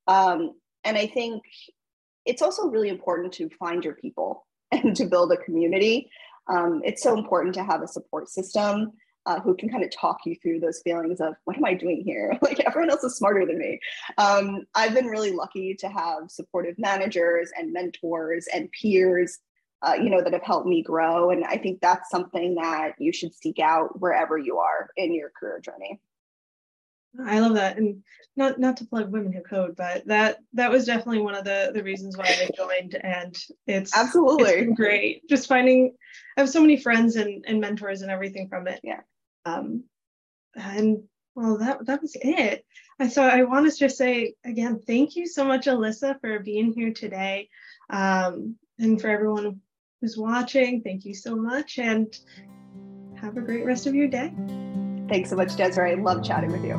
Um, 0.07 0.51
and 0.83 0.97
I 0.97 1.07
think 1.07 1.41
it's 2.25 2.41
also 2.41 2.67
really 2.67 2.89
important 2.89 3.33
to 3.33 3.49
find 3.59 3.83
your 3.83 3.95
people 3.95 4.45
and 4.71 4.95
to 4.95 5.05
build 5.05 5.31
a 5.31 5.37
community. 5.37 6.09
Um, 6.47 6.81
it's 6.83 7.01
so 7.01 7.17
important 7.17 7.55
to 7.55 7.63
have 7.63 7.81
a 7.81 7.87
support 7.87 8.29
system 8.29 8.91
uh, 9.25 9.39
who 9.39 9.55
can 9.55 9.69
kind 9.69 9.83
of 9.83 9.91
talk 9.91 10.19
you 10.25 10.35
through 10.35 10.59
those 10.59 10.81
feelings 10.81 11.19
of 11.19 11.35
what 11.45 11.57
am 11.57 11.65
I 11.65 11.73
doing 11.73 12.01
here? 12.05 12.37
like 12.41 12.59
everyone 12.65 12.89
else 12.89 13.03
is 13.03 13.17
smarter 13.17 13.45
than 13.45 13.57
me. 13.57 13.79
Um, 14.17 14.65
I've 14.75 14.93
been 14.93 15.07
really 15.07 15.31
lucky 15.31 15.75
to 15.75 15.89
have 15.89 16.29
supportive 16.29 16.77
managers 16.77 17.51
and 17.57 17.73
mentors 17.73 18.47
and 18.53 18.71
peers, 18.71 19.39
uh, 19.81 19.93
you 19.93 20.09
know, 20.09 20.21
that 20.21 20.33
have 20.33 20.43
helped 20.43 20.67
me 20.67 20.83
grow. 20.83 21.31
And 21.31 21.43
I 21.45 21.57
think 21.57 21.81
that's 21.81 22.09
something 22.09 22.55
that 22.55 22.93
you 22.99 23.11
should 23.11 23.33
seek 23.33 23.59
out 23.59 23.99
wherever 23.99 24.37
you 24.37 24.59
are 24.59 24.89
in 24.95 25.13
your 25.13 25.31
career 25.37 25.59
journey. 25.59 25.99
I 27.23 27.39
love 27.39 27.53
that, 27.53 27.77
and 27.77 28.03
not 28.35 28.59
not 28.59 28.77
to 28.77 28.85
plug 28.85 29.11
Women 29.11 29.31
Who 29.31 29.41
Code, 29.41 29.75
but 29.75 30.05
that 30.07 30.39
that 30.53 30.71
was 30.71 30.85
definitely 30.85 31.21
one 31.21 31.35
of 31.35 31.45
the 31.45 31.71
the 31.73 31.83
reasons 31.83 32.17
why 32.17 32.25
I 32.25 32.49
joined, 32.55 32.95
and 32.95 33.37
it's 33.67 33.95
absolutely 33.95 34.51
it's 34.51 34.75
great. 34.75 35.27
Just 35.29 35.47
finding, 35.47 35.95
I 36.37 36.41
have 36.41 36.49
so 36.49 36.61
many 36.61 36.77
friends 36.77 37.15
and 37.15 37.43
and 37.47 37.61
mentors 37.61 38.01
and 38.01 38.11
everything 38.11 38.49
from 38.49 38.67
it. 38.67 38.81
Yeah, 38.83 39.01
um, 39.45 39.83
and 40.55 41.03
well, 41.35 41.57
that 41.57 41.85
that 41.85 42.01
was 42.01 42.15
it. 42.19 42.65
And 42.99 43.11
so 43.11 43.23
I 43.23 43.43
want 43.43 43.69
to 43.71 43.77
just 43.77 43.97
say 43.97 44.35
again, 44.45 44.79
thank 44.87 45.15
you 45.15 45.27
so 45.27 45.43
much, 45.43 45.65
Alyssa, 45.65 46.19
for 46.21 46.39
being 46.39 46.71
here 46.73 46.93
today, 46.93 47.49
um, 47.89 48.55
and 48.79 48.99
for 48.99 49.09
everyone 49.09 49.61
who's 50.01 50.17
watching. 50.17 50.81
Thank 50.81 51.05
you 51.05 51.13
so 51.13 51.35
much, 51.35 51.77
and 51.77 52.17
have 53.21 53.37
a 53.37 53.41
great 53.41 53.65
rest 53.65 53.85
of 53.85 53.95
your 53.95 54.07
day. 54.07 54.33
Thanks 55.09 55.29
so 55.29 55.35
much, 55.35 55.55
Desiree. 55.55 55.97
Love 55.97 56.23
chatting 56.23 56.51
with 56.51 56.63
you. 56.63 56.75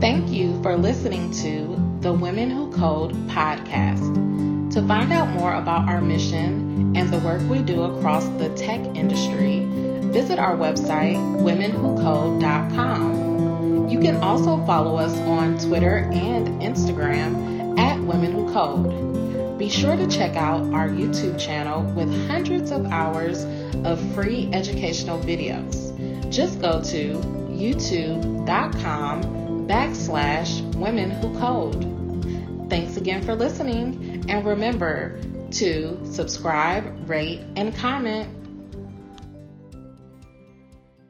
Thank 0.00 0.30
you 0.30 0.60
for 0.62 0.76
listening 0.76 1.30
to 1.42 1.89
the 2.00 2.12
Women 2.12 2.50
Who 2.50 2.72
Code 2.72 3.12
podcast. 3.28 4.72
To 4.72 4.82
find 4.86 5.12
out 5.12 5.28
more 5.28 5.54
about 5.54 5.86
our 5.86 6.00
mission 6.00 6.96
and 6.96 7.12
the 7.12 7.18
work 7.18 7.42
we 7.42 7.60
do 7.60 7.82
across 7.82 8.26
the 8.38 8.48
tech 8.56 8.80
industry, 8.96 9.66
visit 10.10 10.38
our 10.38 10.56
website, 10.56 11.18
womenwhocode.com. 11.42 13.90
You 13.90 14.00
can 14.00 14.16
also 14.16 14.64
follow 14.64 14.96
us 14.96 15.14
on 15.18 15.58
Twitter 15.58 16.08
and 16.10 16.48
Instagram 16.62 17.78
at 17.78 18.00
Women 18.00 18.32
Who 18.32 18.50
Code. 18.50 19.58
Be 19.58 19.68
sure 19.68 19.94
to 19.94 20.06
check 20.06 20.36
out 20.36 20.62
our 20.72 20.88
YouTube 20.88 21.38
channel 21.38 21.82
with 21.92 22.08
hundreds 22.28 22.70
of 22.70 22.86
hours 22.86 23.44
of 23.84 24.00
free 24.14 24.48
educational 24.54 25.18
videos. 25.18 25.92
Just 26.30 26.62
go 26.62 26.82
to 26.82 27.18
youtube.com 27.50 29.39
backslash 29.70 30.60
women 30.74 31.12
who 31.12 31.32
code. 31.38 32.68
Thanks 32.68 32.96
again 32.96 33.22
for 33.22 33.36
listening, 33.36 34.24
and 34.28 34.44
remember 34.44 35.20
to 35.52 35.96
subscribe, 36.04 37.08
rate, 37.08 37.42
and 37.54 37.72
comment. 37.76 38.39